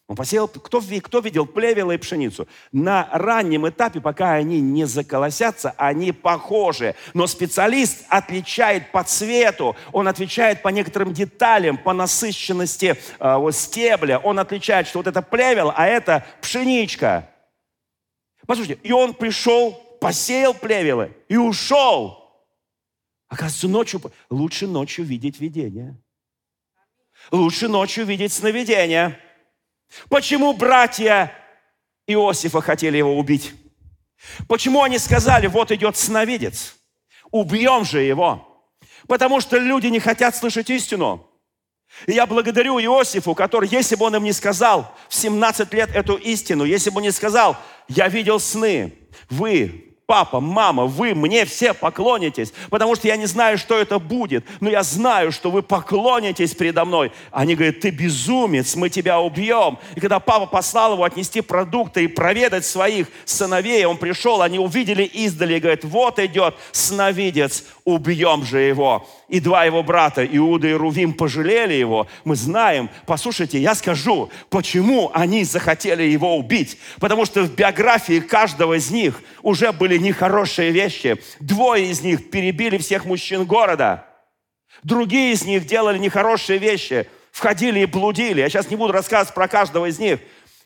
он 0.09 0.17
посеял, 0.17 0.49
кто, 0.49 0.81
кто 0.81 1.19
видел 1.21 1.45
плевело 1.45 1.93
и 1.93 1.99
пшеницу? 1.99 2.49
На 2.73 3.11
раннем 3.13 3.69
этапе, 3.69 4.01
пока 4.01 4.33
они 4.33 4.59
не 4.59 4.87
заколосятся, 4.87 5.75
они 5.77 6.13
похожи. 6.13 6.95
Но 7.13 7.27
специалист 7.27 8.07
отличает 8.09 8.91
по 8.91 9.05
цвету, 9.05 9.77
он 9.93 10.09
отвечает 10.09 10.63
по 10.63 10.69
некоторым 10.69 11.13
деталям, 11.13 11.77
по 11.77 11.93
насыщенности 11.93 12.97
э, 13.19 13.37
вот, 13.37 13.55
стебля. 13.55 14.19
Он 14.19 14.39
отличает, 14.39 14.87
что 14.89 15.01
вот 15.01 15.07
это 15.07 15.21
плевел, 15.21 15.75
а 15.77 15.87
это 15.87 16.25
пшеничка. 16.41 17.29
Послушайте, 18.47 18.81
и 18.83 18.93
он 18.93 19.13
пришел, 19.13 19.73
посеял 20.01 20.55
плевелы 20.55 21.15
и 21.29 21.37
ушел. 21.37 22.28
Оказывается, 23.29 23.69
ночью, 23.69 24.01
лучше 24.31 24.67
ночью 24.67 25.05
видеть 25.05 25.39
видение. 25.39 25.97
Лучше 27.31 27.69
ночью 27.69 28.07
видеть 28.07 28.33
сновидение. 28.33 29.19
Почему 30.09 30.55
братья 30.55 31.33
Иосифа 32.07 32.61
хотели 32.61 32.97
его 32.97 33.19
убить? 33.19 33.55
Почему 34.49 34.83
они 34.83 34.99
сказали, 34.99 35.47
вот 35.47 35.71
идет 35.71 35.97
сновидец, 35.97 36.77
убьем 37.31 37.85
же 37.85 38.01
его? 38.01 38.45
Потому 39.07 39.41
что 39.41 39.59
люди 39.59 39.87
не 39.87 40.01
хотят 40.01 40.35
слышать 40.35 40.71
истину. 40.71 41.25
И 42.07 42.13
я 42.13 42.27
благодарю 42.27 42.79
Иосифу, 42.81 43.35
который, 43.35 43.69
если 43.69 43.97
бы 43.97 44.07
он 44.07 44.17
им 44.17 44.25
не 44.25 44.33
сказал 44.33 44.95
в 45.09 45.15
17 45.15 45.73
лет 45.73 45.91
эту 45.95 46.17
истину, 46.17 46.65
если 46.65 46.91
бы 46.91 46.99
он 46.99 47.05
не 47.05 47.13
сказал, 47.13 47.57
я 47.89 48.09
видел 48.09 48.41
сны, 48.41 48.95
вы 49.31 49.88
папа, 50.09 50.41
мама, 50.41 50.87
вы 50.87 51.15
мне 51.15 51.45
все 51.45 51.75
поклонитесь, 51.75 52.55
потому 52.71 52.97
что 52.97 53.07
я 53.09 53.17
не 53.19 53.27
знаю, 53.27 53.59
что 53.59 53.79
это 53.79 53.99
будет, 53.99 54.43
но 54.59 54.71
я 54.71 54.83
знаю, 54.83 55.31
что 55.33 55.51
вы 55.51 55.61
поклонитесь 55.61 56.55
передо 56.55 56.87
мной. 56.87 57.13
Они 57.31 57.55
говорят, 57.55 57.81
ты 57.81 57.91
безумец, 57.91 58.75
мы 58.75 58.89
тебя 58.89 59.21
убьем. 59.21 59.77
И 59.97 60.01
когда 60.01 60.19
папа 60.19 60.47
послал 60.47 60.95
его 60.95 61.05
отнести 61.05 61.43
продукты 61.43 62.05
и 62.05 62.09
проведать 62.09 62.65
своих 62.65 63.09
сыновей, 63.27 63.85
он 63.85 63.99
пришел, 63.99 64.41
они 64.41 64.59
увидели 64.59 65.03
издали 65.03 65.57
и 65.57 65.61
говорят, 65.61 65.85
вот 65.85 66.19
идет 66.19 66.55
сновидец, 66.73 67.65
убьем 67.85 68.47
же 68.47 68.61
его. 68.61 69.07
И 69.29 69.41
два 69.41 69.65
его 69.65 69.83
брата, 69.83 70.25
Иуда 70.25 70.69
и 70.69 70.73
Рувим, 70.73 71.13
пожалели 71.13 71.75
его. 71.75 72.07
Мы 72.25 72.35
знаем, 72.35 72.89
послушайте, 73.05 73.59
я 73.59 73.75
скажу, 73.75 74.31
почему 74.49 75.11
они 75.13 75.45
захотели 75.45 76.03
его 76.03 76.37
убить. 76.37 76.79
Потому 76.99 77.27
что 77.27 77.43
в 77.43 77.55
биографии 77.55 78.21
каждого 78.21 78.79
из 78.79 78.91
них 78.91 79.21
уже 79.43 79.73
были 79.73 79.99
нехорошие 79.99 80.71
вещи. 80.71 81.19
Двое 81.41 81.91
из 81.91 82.01
них 82.01 82.31
перебили 82.31 82.79
всех 82.79 83.05
мужчин 83.05 83.45
города. 83.45 84.07
Другие 84.83 85.33
из 85.33 85.45
них 85.45 85.67
делали 85.67 85.99
нехорошие 85.99 86.59
вещи, 86.59 87.07
входили 87.31 87.81
и 87.81 87.87
блудили. 87.87 88.41
Я 88.41 88.49
сейчас 88.49 88.71
не 88.71 88.77
буду 88.77 88.93
рассказывать 88.93 89.35
про 89.35 89.47
каждого 89.47 89.87
из 89.87 89.99
них. 89.99 90.21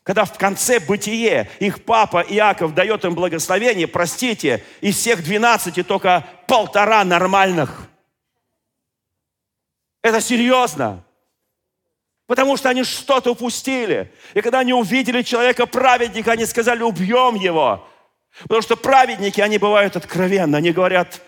Когда 0.04 0.24
в 0.24 0.36
конце 0.38 0.78
бытие 0.78 1.48
их 1.58 1.84
папа 1.84 2.24
Иаков 2.28 2.74
дает 2.74 3.04
им 3.04 3.14
благословение, 3.14 3.88
простите, 3.88 4.62
из 4.80 4.96
всех 4.96 5.24
двенадцати 5.24 5.82
только 5.82 6.24
полтора 6.46 7.04
нормальных. 7.04 7.88
Это 10.02 10.20
серьезно. 10.20 11.04
Потому 12.26 12.56
что 12.56 12.68
они 12.68 12.84
что-то 12.84 13.32
упустили. 13.32 14.12
И 14.34 14.40
когда 14.40 14.60
они 14.60 14.72
увидели 14.72 15.22
человека 15.22 15.66
праведника, 15.66 16.32
они 16.32 16.46
сказали, 16.46 16.82
убьем 16.82 17.34
его. 17.34 17.86
Потому 18.42 18.62
что 18.62 18.76
праведники, 18.76 19.40
они 19.40 19.58
бывают 19.58 19.96
откровенно, 19.96 20.58
они 20.58 20.72
говорят 20.72 21.20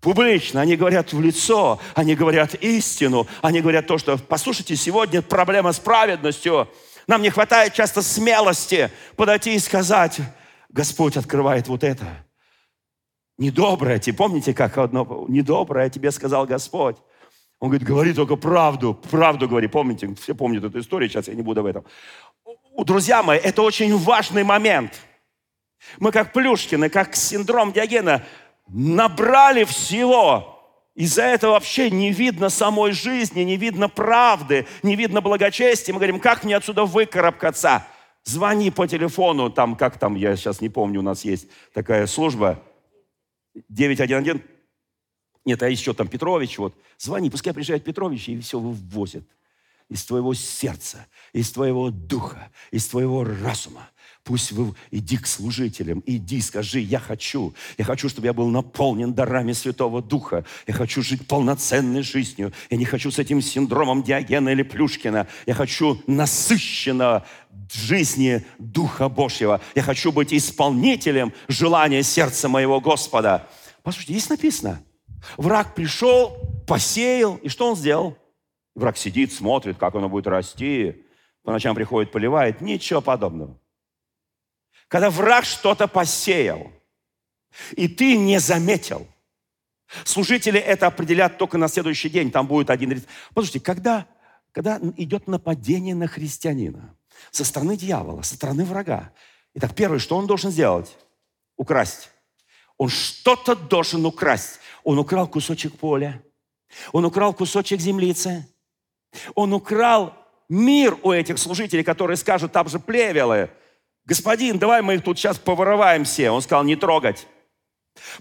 публично, 0.00 0.60
они 0.60 0.76
говорят 0.76 1.12
в 1.12 1.20
лицо, 1.20 1.80
они 1.94 2.14
говорят 2.14 2.54
истину, 2.54 3.26
они 3.42 3.60
говорят 3.60 3.86
то, 3.86 3.98
что, 3.98 4.18
послушайте, 4.18 4.76
сегодня 4.76 5.22
проблема 5.22 5.72
с 5.72 5.78
праведностью. 5.78 6.68
Нам 7.06 7.22
не 7.22 7.30
хватает 7.30 7.72
часто 7.74 8.02
смелости 8.02 8.90
подойти 9.16 9.54
и 9.54 9.58
сказать, 9.58 10.20
Господь 10.68 11.16
открывает 11.16 11.68
вот 11.68 11.82
это. 11.82 12.06
Недоброе, 13.38 14.00
помните, 14.16 14.52
как 14.52 14.76
одно, 14.76 15.24
недоброе 15.28 15.88
тебе 15.88 16.10
сказал 16.10 16.44
Господь. 16.44 16.96
Он 17.60 17.68
говорит, 17.68 17.86
говори 17.86 18.12
только 18.12 18.36
правду, 18.36 18.94
правду 19.10 19.48
говори. 19.48 19.68
Помните, 19.68 20.12
все 20.20 20.34
помнят 20.34 20.64
эту 20.64 20.80
историю, 20.80 21.08
сейчас 21.08 21.28
я 21.28 21.34
не 21.34 21.42
буду 21.42 21.60
об 21.60 21.66
этом. 21.66 21.84
Друзья 22.84 23.22
мои, 23.22 23.38
это 23.38 23.62
очень 23.62 23.96
важный 23.96 24.42
момент– 24.42 25.00
мы 25.98 26.12
как 26.12 26.32
Плюшкины, 26.32 26.88
как 26.88 27.16
синдром 27.16 27.72
Диогена, 27.72 28.24
набрали 28.68 29.64
всего. 29.64 30.56
Из-за 30.94 31.22
этого 31.22 31.52
вообще 31.52 31.90
не 31.90 32.12
видно 32.12 32.50
самой 32.50 32.92
жизни, 32.92 33.42
не 33.42 33.56
видно 33.56 33.88
правды, 33.88 34.66
не 34.82 34.96
видно 34.96 35.20
благочестия. 35.20 35.94
Мы 35.94 35.98
говорим, 35.98 36.20
как 36.20 36.44
мне 36.44 36.56
отсюда 36.56 36.84
выкарабкаться? 36.84 37.86
Звони 38.24 38.70
по 38.70 38.86
телефону, 38.86 39.48
там, 39.50 39.76
как 39.76 39.98
там, 39.98 40.14
я 40.14 40.36
сейчас 40.36 40.60
не 40.60 40.68
помню, 40.68 41.00
у 41.00 41.02
нас 41.02 41.24
есть 41.24 41.48
такая 41.72 42.06
служба, 42.06 42.62
911. 43.70 44.42
Нет, 45.44 45.62
а 45.62 45.68
еще 45.68 45.94
там 45.94 46.08
Петрович, 46.08 46.58
вот. 46.58 46.74
Звони, 46.98 47.30
пускай 47.30 47.52
приезжает 47.52 47.84
Петрович 47.84 48.28
и 48.28 48.40
все 48.40 48.58
вывозит 48.58 49.24
из 49.90 50.04
твоего 50.04 50.32
сердца, 50.34 51.06
из 51.32 51.50
твоего 51.50 51.90
духа, 51.90 52.50
из 52.70 52.86
твоего 52.86 53.24
разума. 53.24 53.90
Пусть 54.22 54.52
вы 54.52 54.74
иди 54.90 55.16
к 55.16 55.26
служителям, 55.26 56.02
иди, 56.06 56.40
скажи, 56.42 56.78
я 56.78 57.00
хочу, 57.00 57.54
я 57.78 57.84
хочу, 57.84 58.08
чтобы 58.08 58.26
я 58.26 58.32
был 58.32 58.48
наполнен 58.48 59.14
дарами 59.14 59.52
Святого 59.52 60.02
Духа, 60.02 60.44
я 60.66 60.74
хочу 60.74 61.02
жить 61.02 61.26
полноценной 61.26 62.02
жизнью, 62.02 62.52
я 62.68 62.76
не 62.76 62.84
хочу 62.84 63.10
с 63.10 63.18
этим 63.18 63.40
синдромом 63.40 64.02
Диогена 64.02 64.50
или 64.50 64.62
Плюшкина, 64.62 65.26
я 65.46 65.54
хочу 65.54 66.00
насыщенно 66.06 67.24
жизни 67.72 68.44
Духа 68.58 69.08
Божьего, 69.08 69.60
я 69.74 69.82
хочу 69.82 70.12
быть 70.12 70.34
исполнителем 70.34 71.32
желания 71.48 72.02
сердца 72.02 72.48
моего 72.48 72.80
Господа. 72.80 73.48
Послушайте, 73.82 74.12
здесь 74.12 74.28
написано, 74.28 74.82
враг 75.36 75.74
пришел, 75.74 76.36
посеял, 76.66 77.36
и 77.36 77.48
что 77.48 77.68
он 77.68 77.76
сделал? 77.76 78.16
Враг 78.74 78.96
сидит, 78.96 79.32
смотрит, 79.32 79.78
как 79.78 79.94
оно 79.94 80.08
будет 80.08 80.26
расти, 80.26 81.04
по 81.42 81.52
ночам 81.52 81.74
приходит, 81.74 82.12
поливает, 82.12 82.60
ничего 82.60 83.00
подобного. 83.00 83.58
Когда 84.88 85.10
враг 85.10 85.44
что-то 85.44 85.88
посеял, 85.88 86.70
и 87.72 87.88
ты 87.88 88.16
не 88.16 88.38
заметил. 88.38 89.06
Служители 90.04 90.60
это 90.60 90.86
определят 90.86 91.38
только 91.38 91.58
на 91.58 91.68
следующий 91.68 92.08
день. 92.08 92.30
Там 92.30 92.46
будет 92.46 92.70
один... 92.70 93.02
Послушайте, 93.34 93.60
когда, 93.60 94.06
когда 94.52 94.78
идет 94.96 95.26
нападение 95.26 95.96
на 95.96 96.06
христианина 96.06 96.96
со 97.32 97.44
стороны 97.44 97.76
дьявола, 97.76 98.22
со 98.22 98.36
стороны 98.36 98.64
врага, 98.64 99.12
Итак, 99.54 99.74
первое, 99.74 99.98
что 99.98 100.16
он 100.16 100.26
должен 100.26 100.50
сделать? 100.50 100.96
Украсть. 101.56 102.10
Он 102.76 102.88
что-то 102.88 103.56
должен 103.56 104.06
украсть. 104.06 104.59
Он 104.84 104.98
украл 104.98 105.26
кусочек 105.28 105.76
поля. 105.76 106.22
Он 106.92 107.04
украл 107.04 107.34
кусочек 107.34 107.80
землицы. 107.80 108.46
Он 109.34 109.52
украл 109.52 110.14
мир 110.48 110.96
у 111.02 111.12
этих 111.12 111.38
служителей, 111.38 111.84
которые 111.84 112.16
скажут, 112.16 112.52
там 112.52 112.68
же 112.68 112.78
плевелы 112.78 113.50
господин, 114.10 114.58
давай 114.58 114.82
мы 114.82 114.94
их 114.96 115.04
тут 115.04 115.18
сейчас 115.18 115.38
повороваем 115.38 116.04
все. 116.04 116.30
Он 116.30 116.42
сказал, 116.42 116.64
не 116.64 116.74
трогать. 116.74 117.28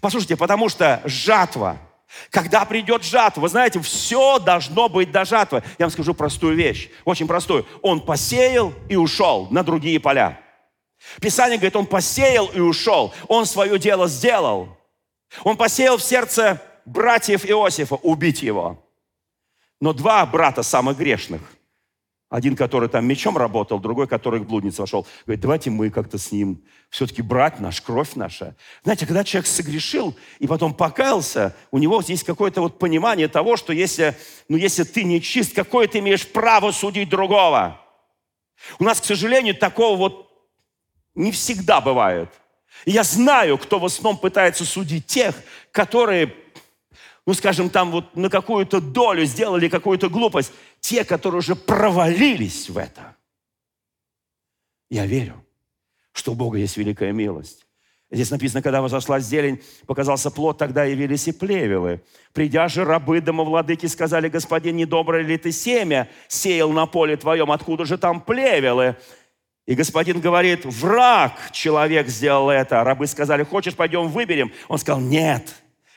Послушайте, 0.01 0.37
потому 0.37 0.69
что 0.69 1.01
жатва, 1.05 1.77
когда 2.29 2.63
придет 2.63 3.03
жатва, 3.03 3.41
вы 3.41 3.49
знаете, 3.49 3.79
все 3.81 4.37
должно 4.37 4.87
быть 4.87 5.11
до 5.11 5.25
жатвы. 5.25 5.63
Я 5.79 5.85
вам 5.85 5.91
скажу 5.91 6.13
простую 6.13 6.55
вещь, 6.55 6.89
очень 7.05 7.27
простую. 7.27 7.65
Он 7.81 8.01
посеял 8.01 8.71
и 8.87 8.95
ушел 8.95 9.47
на 9.49 9.63
другие 9.63 9.99
поля. 9.99 10.39
Писание 11.21 11.57
говорит, 11.57 11.75
он 11.75 11.87
посеял 11.87 12.45
и 12.47 12.59
ушел. 12.59 13.11
Он 13.27 13.47
свое 13.47 13.79
дело 13.79 14.07
сделал. 14.07 14.77
Он 15.43 15.57
посеял 15.57 15.97
в 15.97 16.03
сердце 16.03 16.61
братьев 16.85 17.45
Иосифа 17.45 17.95
убить 17.95 18.41
его. 18.41 18.83
Но 19.79 19.93
два 19.93 20.25
брата 20.25 20.63
самых 20.63 20.97
грешных– 20.97 21.41
один, 22.29 22.55
который 22.55 22.89
там 22.89 23.07
мечом 23.07 23.37
работал, 23.37 23.79
другой, 23.79 24.07
который 24.07 24.39
в 24.39 24.45
блудницу 24.45 24.83
вошел. 24.83 25.07
Говорит, 25.25 25.41
давайте 25.41 25.71
мы 25.71 25.89
как-то 25.89 26.19
с 26.19 26.31
ним 26.31 26.63
все-таки 26.91 27.23
брать 27.23 27.59
наш, 27.59 27.81
кровь 27.81 28.13
наша. 28.13 28.55
Знаете, 28.83 29.07
когда 29.07 29.23
человек 29.23 29.47
согрешил 29.47 30.15
и 30.37 30.45
потом 30.45 30.75
покаялся, 30.75 31.55
у 31.71 31.79
него 31.79 32.03
есть 32.07 32.23
какое-то 32.23 32.61
вот 32.61 32.77
понимание 32.77 33.27
того, 33.27 33.57
что 33.57 33.73
если, 33.73 34.15
ну, 34.47 34.57
если 34.57 34.83
ты 34.83 35.03
не 35.03 35.21
чист, 35.21 35.55
какое 35.55 35.87
ты 35.87 35.99
имеешь 35.99 36.27
право 36.27 36.71
судить 36.71 37.09
другого? 37.09 37.81
У 38.77 38.83
нас, 38.83 39.01
к 39.01 39.05
сожалению, 39.05 39.55
такого 39.55 39.97
вот 39.97 40.31
не 41.15 41.31
всегда 41.31 41.81
бывает. 41.81 42.29
И 42.85 42.91
я 42.91 43.03
знаю, 43.03 43.57
кто 43.57 43.79
в 43.79 43.85
основном 43.85 44.19
пытается 44.19 44.65
судить 44.65 45.05
тех, 45.05 45.35
которые, 45.71 46.33
ну, 47.25 47.33
скажем, 47.33 47.69
там 47.69 47.91
вот 47.91 48.15
на 48.15 48.29
какую-то 48.29 48.81
долю 48.81 49.25
сделали 49.25 49.69
какую-то 49.69 50.09
глупость. 50.09 50.51
Те, 50.79 51.03
которые 51.03 51.39
уже 51.39 51.55
провалились 51.55 52.69
в 52.69 52.77
это. 52.77 53.15
Я 54.89 55.05
верю, 55.05 55.45
что 56.13 56.31
у 56.31 56.35
Бога 56.35 56.57
есть 56.57 56.77
великая 56.77 57.11
милость. 57.11 57.65
Здесь 58.11 58.31
написано, 58.31 58.63
когда 58.63 58.81
возошла 58.81 59.19
зелень, 59.19 59.61
показался 59.85 60.31
плод, 60.31 60.57
тогда 60.57 60.83
явились 60.83 61.27
и 61.27 61.31
плевелы. 61.31 62.01
Придя 62.33 62.67
же 62.67 62.83
рабы 62.83 63.21
домовладыки 63.21 63.85
сказали, 63.85 64.29
господин, 64.29 64.77
недоброе 64.77 65.21
ли 65.21 65.37
ты 65.37 65.51
семя 65.51 66.09
сеял 66.27 66.71
на 66.71 66.87
поле 66.87 67.17
твоем, 67.17 67.51
откуда 67.51 67.85
же 67.85 67.99
там 67.99 68.19
плевелы? 68.19 68.95
И 69.69 69.75
господин 69.75 70.19
говорит, 70.19 70.65
враг 70.65 71.51
человек 71.51 72.07
сделал 72.07 72.49
это. 72.49 72.83
Рабы 72.83 73.05
сказали, 73.05 73.43
хочешь, 73.43 73.75
пойдем 73.75 74.07
выберем? 74.07 74.51
Он 74.67 74.79
сказал, 74.79 74.99
нет, 74.99 75.47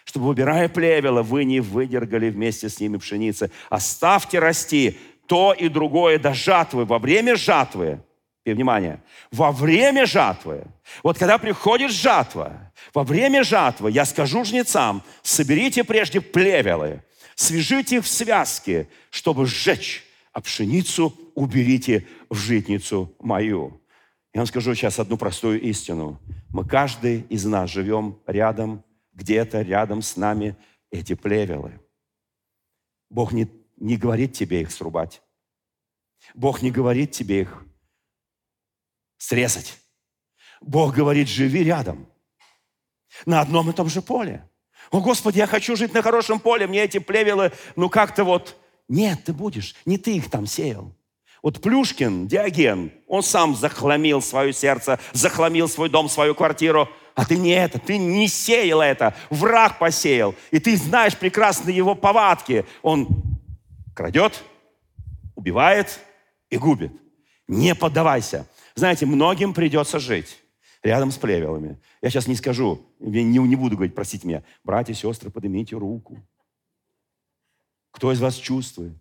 чтобы, 0.04 0.26
выбирая 0.26 0.68
плевела, 0.68 1.22
вы 1.22 1.44
не 1.44 1.60
выдергали 1.60 2.28
вместе 2.28 2.68
с 2.68 2.80
ними 2.80 2.98
пшеницы. 2.98 3.50
Оставьте 3.70 4.40
расти 4.40 4.98
то 5.26 5.54
и 5.54 5.70
другое 5.70 6.18
до 6.18 6.34
жатвы. 6.34 6.84
Во 6.84 6.98
время 6.98 7.34
жатвы 7.34 8.00
и 8.44 8.52
внимание, 8.52 9.00
во 9.30 9.52
время 9.52 10.04
жатвы, 10.04 10.64
вот 11.02 11.16
когда 11.16 11.38
приходит 11.38 11.92
жатва, 11.92 12.70
во 12.92 13.04
время 13.04 13.42
жатвы 13.42 13.90
я 13.90 14.04
скажу 14.04 14.44
жнецам, 14.44 15.02
соберите 15.22 15.82
прежде 15.82 16.20
плевелы, 16.20 17.02
свяжите 17.36 17.96
их 17.96 18.04
в 18.04 18.08
связки, 18.08 18.86
чтобы 19.08 19.46
сжечь, 19.46 20.04
а 20.32 20.40
пшеницу 20.40 21.14
уберите 21.34 22.06
в 22.28 22.34
житницу 22.34 23.14
мою. 23.18 23.80
Я 24.34 24.40
вам 24.40 24.46
скажу 24.46 24.74
сейчас 24.74 24.98
одну 24.98 25.18
простую 25.18 25.60
истину. 25.60 26.18
Мы, 26.48 26.66
каждый 26.66 27.20
из 27.28 27.44
нас 27.44 27.70
живем 27.70 28.18
рядом, 28.26 28.82
где-то 29.12 29.60
рядом 29.60 30.00
с 30.00 30.16
нами 30.16 30.56
эти 30.90 31.14
плевелы. 31.14 31.80
Бог 33.10 33.32
не, 33.32 33.46
не 33.76 33.98
говорит 33.98 34.32
тебе 34.32 34.62
их 34.62 34.70
срубать. 34.70 35.22
Бог 36.34 36.62
не 36.62 36.70
говорит 36.70 37.10
тебе 37.10 37.42
их 37.42 37.64
срезать. 39.18 39.78
Бог 40.62 40.94
говорит, 40.94 41.28
живи 41.28 41.64
рядом, 41.64 42.06
на 43.26 43.40
одном 43.40 43.68
и 43.68 43.72
том 43.74 43.88
же 43.88 44.00
поле. 44.00 44.48
О, 44.90 45.00
Господи, 45.00 45.38
я 45.38 45.46
хочу 45.46 45.76
жить 45.76 45.92
на 45.92 46.02
хорошем 46.02 46.40
поле, 46.40 46.66
мне 46.66 46.84
эти 46.84 46.98
плевелы, 46.98 47.52
ну 47.76 47.90
как-то 47.90 48.24
вот... 48.24 48.56
Нет, 48.88 49.24
ты 49.24 49.32
будешь, 49.32 49.74
не 49.86 49.98
ты 49.98 50.16
их 50.16 50.30
там 50.30 50.46
сеял. 50.46 50.94
Вот 51.42 51.60
Плюшкин, 51.60 52.28
Диоген, 52.28 52.92
он 53.08 53.22
сам 53.22 53.56
захламил 53.56 54.22
свое 54.22 54.52
сердце, 54.52 55.00
захламил 55.12 55.68
свой 55.68 55.88
дом, 55.88 56.08
свою 56.08 56.34
квартиру, 56.34 56.88
а 57.14 57.24
ты 57.24 57.36
не 57.36 57.50
это, 57.50 57.78
ты 57.78 57.98
не 57.98 58.28
сеял 58.28 58.80
это, 58.80 59.14
враг 59.28 59.78
посеял. 59.78 60.36
И 60.52 60.60
ты 60.60 60.76
знаешь 60.76 61.16
прекрасно 61.16 61.70
его 61.70 61.96
повадки. 61.96 62.64
Он 62.82 63.08
крадет, 63.94 64.42
убивает 65.34 65.98
и 66.48 66.56
губит. 66.56 66.92
Не 67.48 67.74
поддавайся. 67.74 68.46
Знаете, 68.76 69.04
многим 69.04 69.52
придется 69.52 69.98
жить 69.98 70.38
рядом 70.82 71.10
с 71.10 71.16
плевелами. 71.16 71.78
Я 72.00 72.10
сейчас 72.10 72.26
не 72.26 72.36
скажу, 72.36 72.80
не, 73.00 73.24
не 73.24 73.56
буду 73.56 73.76
говорить, 73.76 73.94
простите 73.94 74.26
меня, 74.26 74.42
братья, 74.64 74.94
сестры, 74.94 75.30
поднимите 75.30 75.76
руку. 75.76 76.18
Кто 77.92 78.12
из 78.12 78.20
вас 78.20 78.34
чувствует, 78.34 78.92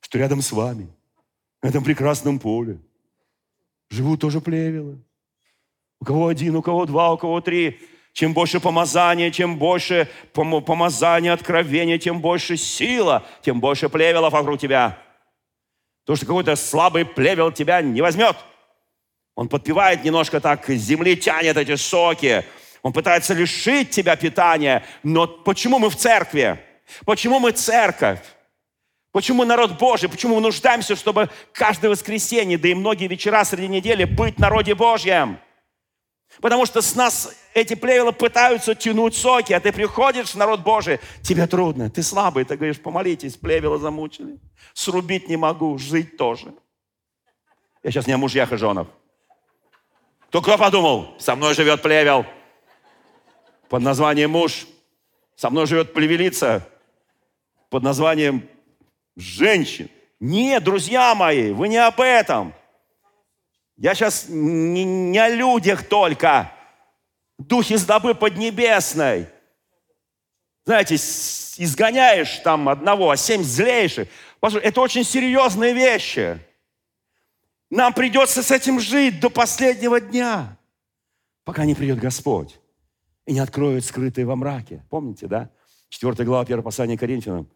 что 0.00 0.18
рядом 0.18 0.40
с 0.40 0.52
вами, 0.52 0.88
на 1.62 1.68
этом 1.68 1.82
прекрасном 1.82 2.38
поле, 2.38 2.78
живут 3.90 4.20
тоже 4.20 4.40
плевелы? 4.40 5.02
У 6.00 6.04
кого 6.04 6.28
один, 6.28 6.56
у 6.56 6.62
кого 6.62 6.86
два, 6.86 7.12
у 7.12 7.18
кого 7.18 7.40
три. 7.40 7.80
Чем 8.12 8.34
больше 8.34 8.60
помазания, 8.60 9.30
чем 9.30 9.58
больше 9.58 10.08
помазания, 10.32 11.32
откровения, 11.32 11.98
тем 11.98 12.20
больше 12.20 12.56
сила, 12.56 13.24
тем 13.40 13.60
больше 13.60 13.88
плевелов 13.88 14.32
вокруг 14.32 14.60
тебя. 14.60 14.98
То, 16.04 16.14
что 16.14 16.26
какой-то 16.26 16.54
слабый 16.56 17.04
плевел 17.04 17.50
тебя 17.50 17.82
не 17.82 18.00
возьмет– 18.00 18.36
он 19.34 19.48
подпевает 19.48 20.04
немножко 20.04 20.40
так, 20.40 20.68
земли 20.68 21.16
тянет 21.16 21.56
эти 21.56 21.76
соки. 21.76 22.44
Он 22.82 22.92
пытается 22.92 23.34
лишить 23.34 23.90
тебя 23.90 24.16
питания. 24.16 24.84
Но 25.02 25.26
почему 25.26 25.78
мы 25.78 25.88
в 25.88 25.96
церкви? 25.96 26.60
Почему 27.04 27.38
мы 27.38 27.52
церковь? 27.52 28.20
Почему 29.12 29.44
народ 29.44 29.78
Божий? 29.78 30.08
Почему 30.08 30.36
мы 30.36 30.40
нуждаемся, 30.40 30.96
чтобы 30.96 31.28
каждое 31.52 31.90
воскресенье, 31.90 32.56
да 32.56 32.68
и 32.68 32.74
многие 32.74 33.08
вечера 33.08 33.44
среди 33.44 33.68
недели 33.68 34.04
быть 34.04 34.38
народе 34.38 34.74
Божьем? 34.74 35.38
Потому 36.40 36.64
что 36.64 36.80
с 36.80 36.94
нас 36.94 37.36
эти 37.52 37.74
плевела 37.74 38.12
пытаются 38.12 38.74
тянуть 38.74 39.14
соки, 39.14 39.52
а 39.52 39.60
ты 39.60 39.70
приходишь 39.70 40.30
в 40.30 40.36
народ 40.36 40.60
Божий, 40.60 40.98
тебе 41.22 41.46
трудно, 41.46 41.90
ты 41.90 42.02
слабый, 42.02 42.44
ты 42.44 42.56
говоришь, 42.56 42.80
помолитесь, 42.80 43.36
плевела 43.36 43.76
замучили. 43.76 44.38
Срубить 44.72 45.28
не 45.28 45.36
могу, 45.36 45.76
жить 45.76 46.16
тоже. 46.16 46.54
Я 47.82 47.90
сейчас 47.90 48.06
не 48.06 48.14
о 48.14 48.18
мужьях 48.18 48.50
и 48.52 48.56
женах. 48.56 48.86
Кто 50.28 50.40
кто 50.40 50.56
подумал? 50.56 51.14
Со 51.18 51.36
мной 51.36 51.54
живет 51.54 51.82
плевел. 51.82 52.24
Под 53.68 53.82
названием 53.82 54.30
муж. 54.30 54.66
Со 55.36 55.50
мной 55.50 55.66
живет 55.66 55.92
плевелица. 55.92 56.66
Под 57.72 57.82
названием 57.82 58.46
женщин. 59.16 59.88
Нет, 60.20 60.62
друзья 60.62 61.14
мои, 61.14 61.52
вы 61.52 61.68
не 61.68 61.78
об 61.78 62.02
этом. 62.02 62.52
Я 63.78 63.94
сейчас 63.94 64.26
не, 64.28 64.84
не 64.84 65.18
о 65.18 65.30
людях 65.30 65.88
только. 65.88 66.52
Дух 67.38 67.70
издобы 67.70 68.14
поднебесной. 68.14 69.26
Знаете, 70.66 70.96
изгоняешь 70.96 72.40
там 72.44 72.68
одного, 72.68 73.10
а 73.10 73.16
семь 73.16 73.42
злейших. 73.42 74.06
Это 74.42 74.80
очень 74.82 75.02
серьезные 75.02 75.72
вещи. 75.72 76.38
Нам 77.70 77.94
придется 77.94 78.42
с 78.42 78.50
этим 78.50 78.80
жить 78.80 79.18
до 79.18 79.30
последнего 79.30 79.98
дня, 79.98 80.58
пока 81.44 81.64
не 81.64 81.74
придет 81.74 81.98
Господь 81.98 82.60
и 83.24 83.32
не 83.32 83.40
откроет 83.40 83.86
скрытые 83.86 84.26
во 84.26 84.36
мраке. 84.36 84.84
Помните, 84.90 85.26
да? 85.26 85.48
4 85.88 86.22
глава 86.26 86.42
1 86.42 86.62
послания 86.62 86.98
Коринфянам. 86.98 87.48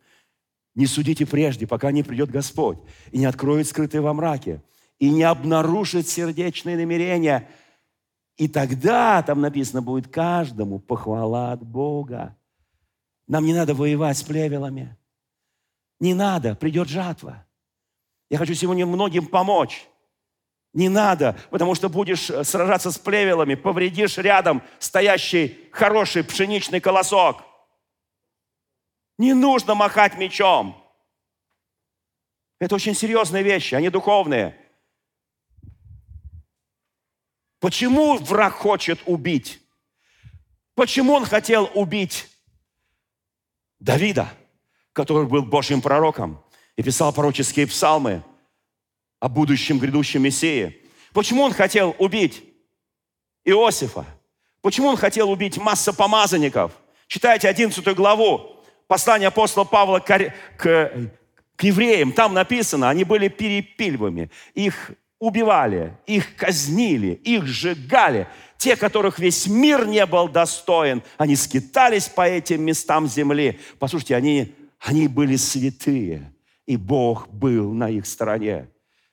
Не 0.77 0.87
судите 0.87 1.27
прежде, 1.27 1.67
пока 1.67 1.91
не 1.91 2.03
придет 2.03 2.31
Господь 2.31 2.79
и 3.11 3.19
не 3.19 3.25
откроет 3.25 3.67
скрытые 3.67 4.03
во 4.03 4.13
мраке 4.13 4.63
и 4.99 5.11
не 5.11 5.25
обнаружит 5.25 6.07
сердечные 6.07 6.77
намерения. 6.77 7.49
И 8.37 8.47
тогда, 8.47 9.23
там 9.23 9.41
написано, 9.41 9.81
будет 9.81 10.09
каждому 10.09 10.79
похвала 10.79 11.53
от 11.53 11.63
Бога. 11.67 12.37
Нам 13.27 13.47
не 13.47 13.55
надо 13.55 13.75
воевать 13.75 14.19
с 14.19 14.23
плевелами. 14.23 14.97
Не 15.99 16.13
надо, 16.13 16.55
придет 16.55 16.89
жатва. 16.89 17.47
Я 18.29 18.37
хочу 18.37 18.53
сегодня 18.53 18.85
многим 18.85 19.27
помочь. 19.27 19.89
Не 20.75 20.91
надо, 20.91 21.39
потому 21.49 21.75
что 21.75 21.89
будешь 21.89 22.29
э, 22.29 22.45
сражаться 22.45 22.91
с 22.91 22.99
плевелами, 22.99 23.55
повредишь 23.55 24.19
рядом 24.19 24.63
стоящий 24.79 25.57
хороший 25.73 26.23
пшеничный 26.23 26.81
колосок. 26.81 27.43
Не 29.19 29.35
нужно 29.35 29.75
махать 29.75 30.17
мечом. 30.19 30.83
Это 32.59 32.75
очень 32.75 32.95
серьезные 32.95 33.43
вещи, 33.43 33.75
они 33.75 33.91
духовные. 33.91 34.57
Почему 37.61 38.17
враг 38.19 38.55
хочет 38.55 39.01
убить? 39.07 39.61
Почему 40.75 41.15
он 41.15 41.25
хотел 41.25 41.71
убить 41.75 42.29
Давида, 43.79 44.33
который 44.93 45.27
был 45.27 45.43
Божьим 45.43 45.81
пророком 45.81 46.43
и 46.77 46.83
писал 46.83 47.13
пророческие 47.13 47.67
псалмы– 47.67 48.23
о 49.21 49.29
будущем 49.29 49.79
грядущем 49.79 50.23
Мессии. 50.23 50.83
Почему 51.13 51.43
он 51.43 51.53
хотел 51.53 51.95
убить 51.99 52.45
Иосифа? 53.45 54.05
Почему 54.61 54.89
он 54.89 54.97
хотел 54.97 55.31
убить 55.31 55.57
масса 55.57 55.93
помазанников? 55.93 56.73
Читайте 57.07 57.49
11 57.49 57.85
главу 57.95 58.56
послания 58.87 59.29
апостола 59.29 59.65
Павла 59.65 60.01
к, 60.01 60.33
к, 60.57 60.93
к 61.57 61.63
евреям. 61.63 62.13
Там 62.13 62.35
написано, 62.35 62.89
они 62.89 63.05
были 63.05 63.29
перепильвами. 63.29 64.31
Их 64.55 64.93
убивали, 65.19 65.97
их 66.07 66.37
казнили, 66.37 67.09
их 67.25 67.47
сжигали. 67.47 68.29
Те, 68.59 68.77
которых 68.77 69.19
весь 69.19 69.47
мир 69.47 69.87
не 69.87 70.05
был 70.07 70.29
достоин, 70.29 71.03
они 71.19 71.37
скитались 71.37 72.09
по 72.09 72.27
этим 72.27 72.63
местам 72.63 73.07
земли. 73.07 73.61
Послушайте, 73.79 74.17
они, 74.17 74.55
они 74.81 75.09
были 75.09 75.37
святые, 75.37 76.33
и 76.67 76.77
Бог 76.77 77.29
был 77.29 77.73
на 77.73 77.91
их 77.91 78.07
стороне. 78.07 78.69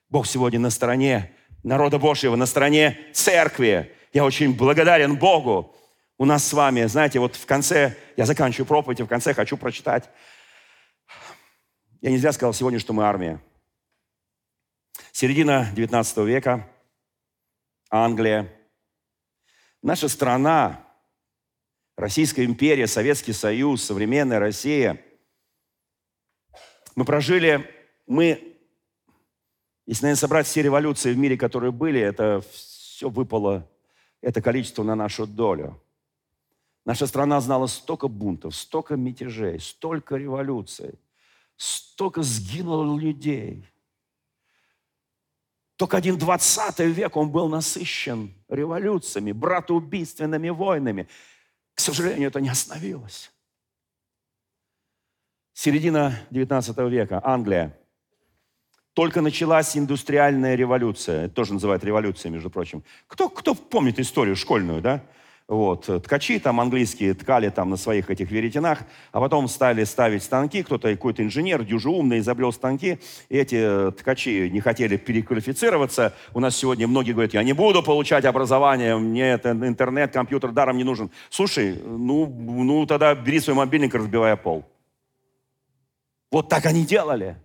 Бог 0.09 0.27
сегодня 0.27 0.59
на 0.59 0.69
стороне 0.69 1.31
народа 1.63 1.99
Божьего, 1.99 2.35
на 2.35 2.45
стороне 2.45 2.97
церкви. 3.13 3.91
Я 4.13 4.23
очень 4.25 4.53
благодарен 4.53 5.15
Богу. 5.15 5.75
У 6.23 6.25
нас 6.25 6.47
с 6.47 6.53
вами, 6.53 6.85
знаете, 6.85 7.19
вот 7.19 7.35
в 7.35 7.45
конце, 7.45 7.97
я 8.15 8.25
заканчиваю 8.25 8.65
проповедь, 8.65 9.01
и 9.01 9.03
в 9.03 9.07
конце 9.07 9.33
хочу 9.33 9.57
прочитать. 9.57 10.09
Я 11.99 12.11
не 12.11 12.17
зря 12.17 12.31
сказал 12.31 12.53
сегодня, 12.53 12.79
что 12.79 12.93
мы 12.93 13.03
армия. 13.03 13.41
Середина 15.11 15.67
19 15.73 16.17
века, 16.19 16.65
Англия. 17.89 18.49
Наша 19.81 20.07
страна, 20.07 20.87
Российская 21.97 22.45
империя, 22.45 22.87
Советский 22.87 23.33
Союз, 23.33 23.83
современная 23.83 24.39
Россия, 24.39 25.03
мы 26.95 27.03
прожили, 27.03 27.69
мы, 28.07 28.55
если, 29.85 30.03
наверное, 30.03 30.21
собрать 30.21 30.47
все 30.47 30.61
революции 30.61 31.11
в 31.11 31.17
мире, 31.17 31.35
которые 31.35 31.73
были, 31.73 31.99
это 31.99 32.41
все 32.49 33.09
выпало, 33.09 33.69
это 34.21 34.41
количество 34.41 34.83
на 34.83 34.95
нашу 34.95 35.27
долю. 35.27 35.82
Наша 36.85 37.07
страна 37.07 37.39
знала 37.39 37.67
столько 37.67 38.07
бунтов, 38.07 38.55
столько 38.55 38.95
мятежей, 38.95 39.59
столько 39.59 40.17
революций, 40.17 40.99
столько 41.55 42.23
сгинуло 42.23 42.99
людей. 42.99 43.65
Только 45.77 45.97
один 45.97 46.17
20 46.17 46.79
век, 46.79 47.15
он 47.15 47.31
был 47.31 47.47
насыщен 47.47 48.33
революциями, 48.49 49.31
братоубийственными 49.31 50.49
войнами. 50.49 51.07
К 51.73 51.79
сожалению, 51.79 52.27
это 52.27 52.41
не 52.41 52.49
остановилось. 52.49 53.31
Середина 55.53 56.19
19 56.31 56.77
века, 56.89 57.21
Англия. 57.23 57.77
Только 58.93 59.21
началась 59.21 59.75
индустриальная 59.75 60.55
революция. 60.55 61.25
Это 61.25 61.35
тоже 61.35 61.53
называют 61.53 61.83
революцией, 61.83 62.31
между 62.31 62.49
прочим. 62.49 62.83
Кто, 63.07 63.29
кто 63.29 63.55
помнит 63.55 63.99
историю 63.99 64.35
школьную, 64.35 64.81
да? 64.81 65.03
Вот. 65.53 65.87
Ткачи 66.03 66.39
там 66.39 66.59
английские 66.59 67.13
ткали 67.13 67.49
там 67.49 67.69
на 67.69 67.77
своих 67.77 68.09
этих 68.09 68.31
веретенах, 68.31 68.79
а 69.11 69.19
потом 69.19 69.47
стали 69.47 69.83
ставить 69.83 70.23
станки, 70.23 70.63
кто-то, 70.63 70.89
какой-то 70.89 71.21
инженер, 71.21 71.63
дюже 71.63 71.89
умный, 71.89 72.17
изобрел 72.17 72.51
станки, 72.51 72.97
и 73.29 73.37
эти 73.37 73.91
ткачи 73.91 74.49
не 74.49 74.61
хотели 74.61 74.97
переквалифицироваться. 74.97 76.15
У 76.33 76.39
нас 76.39 76.57
сегодня 76.57 76.87
многие 76.87 77.11
говорят, 77.11 77.35
я 77.35 77.43
не 77.43 77.53
буду 77.53 77.83
получать 77.83 78.25
образование, 78.25 78.97
мне 78.97 79.29
это 79.29 79.51
интернет, 79.51 80.11
компьютер 80.11 80.51
даром 80.53 80.77
не 80.77 80.83
нужен. 80.83 81.11
Слушай, 81.29 81.79
ну, 81.85 82.25
ну 82.25 82.87
тогда 82.87 83.13
бери 83.13 83.39
свой 83.39 83.55
мобильник 83.55 83.93
и 83.93 83.97
разбивай 83.99 84.35
пол. 84.35 84.65
Вот 86.31 86.49
так 86.49 86.65
они 86.65 86.83
делали. 86.83 87.37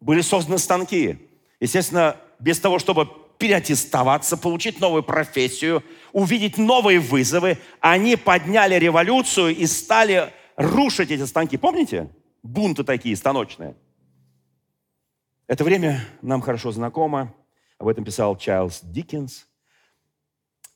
Были 0.00 0.22
созданы 0.22 0.56
станки. 0.56 1.18
Естественно, 1.60 2.16
без 2.38 2.58
того, 2.60 2.78
чтобы 2.78 3.10
переаттестоваться, 3.38 4.36
получить 4.36 4.80
новую 4.80 5.02
профессию, 5.02 5.82
увидеть 6.12 6.58
новые 6.58 6.98
вызовы. 6.98 7.58
Они 7.80 8.16
подняли 8.16 8.74
революцию 8.74 9.56
и 9.56 9.66
стали 9.66 10.32
рушить 10.56 11.10
эти 11.10 11.24
станки. 11.24 11.56
Помните? 11.56 12.10
Бунты 12.42 12.84
такие 12.84 13.16
станочные. 13.16 13.76
Это 15.46 15.64
время 15.64 16.04
нам 16.20 16.40
хорошо 16.40 16.72
знакомо. 16.72 17.34
Об 17.78 17.88
этом 17.88 18.04
писал 18.04 18.36
Чарльз 18.36 18.80
Диккенс. 18.82 19.46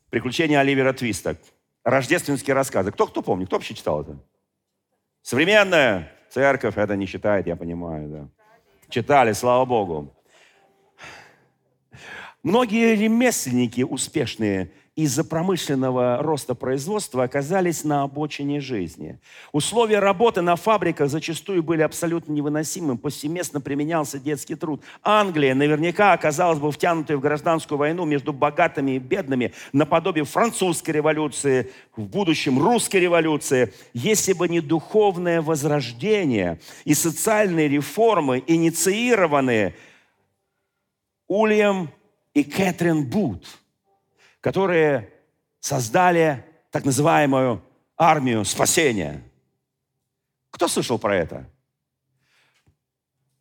«Приключения 0.08 0.60
Оливера 0.60 0.92
Твиста». 0.92 1.36
Рождественские 1.84 2.54
рассказы. 2.54 2.92
Кто-кто 2.92 3.22
помнит? 3.22 3.48
Кто 3.48 3.56
вообще 3.56 3.74
читал 3.74 4.02
это? 4.02 4.16
Современная 5.22 6.12
церковь 6.30 6.78
это 6.78 6.94
не 6.94 7.06
читает, 7.08 7.46
я 7.46 7.56
понимаю, 7.56 8.08
да. 8.08 8.28
Читали, 8.88 9.32
слава 9.32 9.64
Богу. 9.64 10.14
Многие 12.42 12.96
ремесленники 12.96 13.82
успешные 13.82 14.72
из-за 14.96 15.22
промышленного 15.22 16.18
роста 16.18 16.56
производства 16.56 17.22
оказались 17.22 17.84
на 17.84 18.02
обочине 18.02 18.60
жизни. 18.60 19.20
Условия 19.52 20.00
работы 20.00 20.42
на 20.42 20.56
фабриках 20.56 21.08
зачастую 21.08 21.62
были 21.62 21.82
абсолютно 21.82 22.32
невыносимым, 22.32 22.98
повсеместно 22.98 23.60
применялся 23.60 24.18
детский 24.18 24.56
труд. 24.56 24.82
Англия 25.04 25.54
наверняка 25.54 26.12
оказалась 26.12 26.58
бы 26.58 26.72
втянутой 26.72 27.14
в 27.14 27.20
гражданскую 27.20 27.78
войну 27.78 28.04
между 28.04 28.32
богатыми 28.32 28.96
и 28.96 28.98
бедными, 28.98 29.54
наподобие 29.72 30.24
французской 30.24 30.90
революции, 30.90 31.70
в 31.96 32.02
будущем 32.02 32.58
русской 32.58 32.96
революции, 32.96 33.72
если 33.94 34.32
бы 34.32 34.48
не 34.48 34.60
духовное 34.60 35.40
возрождение 35.40 36.58
и 36.84 36.92
социальные 36.92 37.68
реформы, 37.68 38.42
инициированные 38.46 39.76
Ульям 41.28 41.88
и 42.34 42.44
Кэтрин 42.44 43.08
Бут, 43.08 43.46
которые 44.40 45.12
создали 45.60 46.44
так 46.70 46.84
называемую 46.84 47.62
армию 47.96 48.44
спасения. 48.44 49.22
Кто 50.50 50.68
слышал 50.68 50.98
про 50.98 51.16
это? 51.16 51.48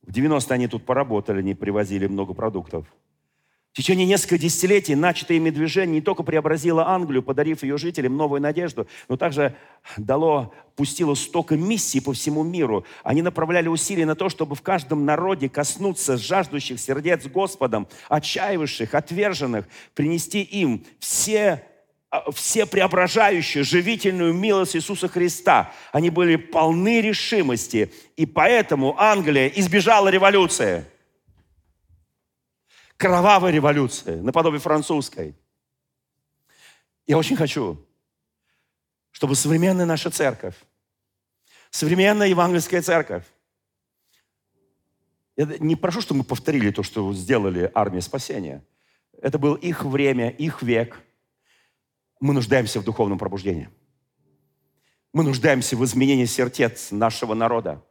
В 0.01 0.11
90-е 0.11 0.55
они 0.55 0.67
тут 0.67 0.85
поработали, 0.85 1.39
они 1.39 1.53
привозили 1.53 2.07
много 2.07 2.33
продуктов– 2.33 2.85
в 3.73 3.77
течение 3.77 4.05
нескольких 4.05 4.39
десятилетий 4.39 4.95
начатое 4.95 5.37
ими 5.37 5.49
движение 5.49 5.95
не 5.95 6.01
только 6.01 6.23
преобразило 6.23 6.89
Англию, 6.89 7.23
подарив 7.23 7.63
ее 7.63 7.77
жителям 7.77 8.17
новую 8.17 8.41
надежду, 8.41 8.85
но 9.07 9.15
также 9.15 9.55
дало, 9.95 10.53
пустило 10.75 11.15
столько 11.15 11.55
миссий 11.55 12.01
по 12.01 12.11
всему 12.11 12.43
миру. 12.43 12.85
Они 13.03 13.21
направляли 13.21 13.69
усилия 13.69 14.05
на 14.05 14.15
то, 14.15 14.27
чтобы 14.27 14.55
в 14.55 14.61
каждом 14.61 15.05
народе 15.05 15.47
коснуться 15.47 16.17
жаждущих 16.17 16.81
сердец 16.81 17.25
Господом, 17.27 17.87
отчаявших, 18.09 18.93
отверженных, 18.93 19.65
принести 19.95 20.41
им 20.41 20.83
все 20.99 21.63
а, 22.09 22.29
все 22.33 22.65
преображающую, 22.65 23.63
живительную 23.63 24.33
милость 24.33 24.75
Иисуса 24.75 25.07
Христа. 25.07 25.71
Они 25.93 26.09
были 26.09 26.35
полны 26.35 26.99
решимости, 26.99 27.93
и 28.17 28.25
поэтому 28.25 28.99
Англия 28.99 29.47
избежала 29.47 30.09
революции 30.09 30.83
кровавой 33.01 33.51
революции, 33.51 34.15
наподобие 34.21 34.59
французской. 34.59 35.35
Я 37.07 37.17
очень 37.17 37.35
хочу, 37.35 37.83
чтобы 39.09 39.35
современная 39.35 39.87
наша 39.87 40.11
церковь, 40.11 40.53
современная 41.71 42.27
евангельская 42.27 42.83
церковь, 42.83 43.25
я 45.35 45.47
не 45.59 45.75
прошу, 45.75 46.01
чтобы 46.01 46.19
мы 46.19 46.23
повторили 46.25 46.69
то, 46.69 46.83
что 46.83 47.11
сделали 47.13 47.71
армия 47.73 48.01
спасения. 48.01 48.63
Это 49.19 49.39
было 49.39 49.55
их 49.55 49.83
время, 49.83 50.29
их 50.29 50.61
век. 50.61 51.01
Мы 52.19 52.35
нуждаемся 52.35 52.79
в 52.79 52.83
духовном 52.83 53.17
пробуждении. 53.17 53.69
Мы 55.11 55.23
нуждаемся 55.23 55.75
в 55.75 55.83
изменении 55.83 56.25
сердец 56.25 56.91
нашего 56.91 57.33
народа. 57.33 57.83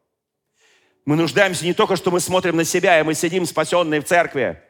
Мы 1.04 1.16
нуждаемся 1.16 1.64
не 1.64 1.74
только, 1.74 1.96
что 1.96 2.12
мы 2.12 2.20
смотрим 2.20 2.56
на 2.56 2.64
себя, 2.64 3.00
и 3.00 3.02
мы 3.02 3.14
сидим 3.14 3.44
спасенные 3.44 4.00
в 4.00 4.04
церкви, 4.04 4.62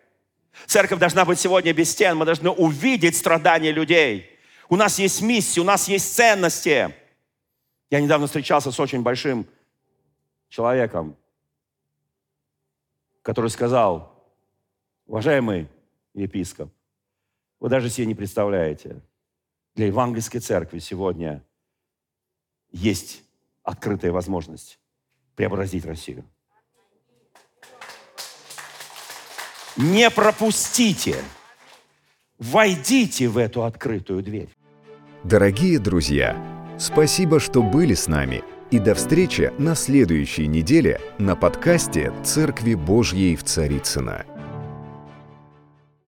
Церковь 0.66 0.98
должна 0.98 1.24
быть 1.24 1.38
сегодня 1.38 1.72
без 1.72 1.90
стен. 1.90 2.16
Мы 2.16 2.24
должны 2.24 2.51
увидеть 2.51 3.16
страдания 3.16 3.72
людей. 3.72 4.38
У 4.68 4.76
нас 4.76 4.98
есть 4.98 5.22
миссия, 5.22 5.61
у 5.61 5.64
нас 5.64 5.88
есть 5.88 6.14
ценности. 6.14 6.94
Я 7.90 8.01
недавно 8.01 8.26
встречался 8.26 8.70
с 8.70 8.78
очень 8.78 9.03
большим 9.03 9.46
человеком, 10.48 11.16
который 13.22 13.51
сказал, 13.51 14.14
уважаемый 15.07 15.68
епископ, 16.14 16.72
вы 17.59 17.68
даже 17.68 17.90
себе 17.90 18.07
не 18.07 18.14
представляете, 18.14 19.01
для 19.74 19.86
евангельской 19.86 20.40
церкви 20.40 20.78
сегодня 20.78 21.44
есть 22.70 23.22
открытая 23.62 24.12
возможность 24.12 24.78
преобразить 25.34 25.84
Россию. 25.84 26.24
Не 29.76 30.10
пропустите. 30.10 31.16
Войдите 32.38 33.28
в 33.28 33.38
эту 33.38 33.64
открытую 33.64 34.22
дверь. 34.22 34.48
Дорогие 35.24 35.78
друзья, 35.78 36.36
спасибо, 36.78 37.38
что 37.38 37.62
были 37.62 37.94
с 37.94 38.08
нами. 38.08 38.42
И 38.70 38.78
до 38.78 38.94
встречи 38.94 39.52
на 39.58 39.74
следующей 39.74 40.46
неделе 40.46 41.00
на 41.18 41.36
подкасте 41.36 42.12
«Церкви 42.24 42.74
Божьей 42.74 43.36
в 43.36 43.44
Царицына. 43.44 44.24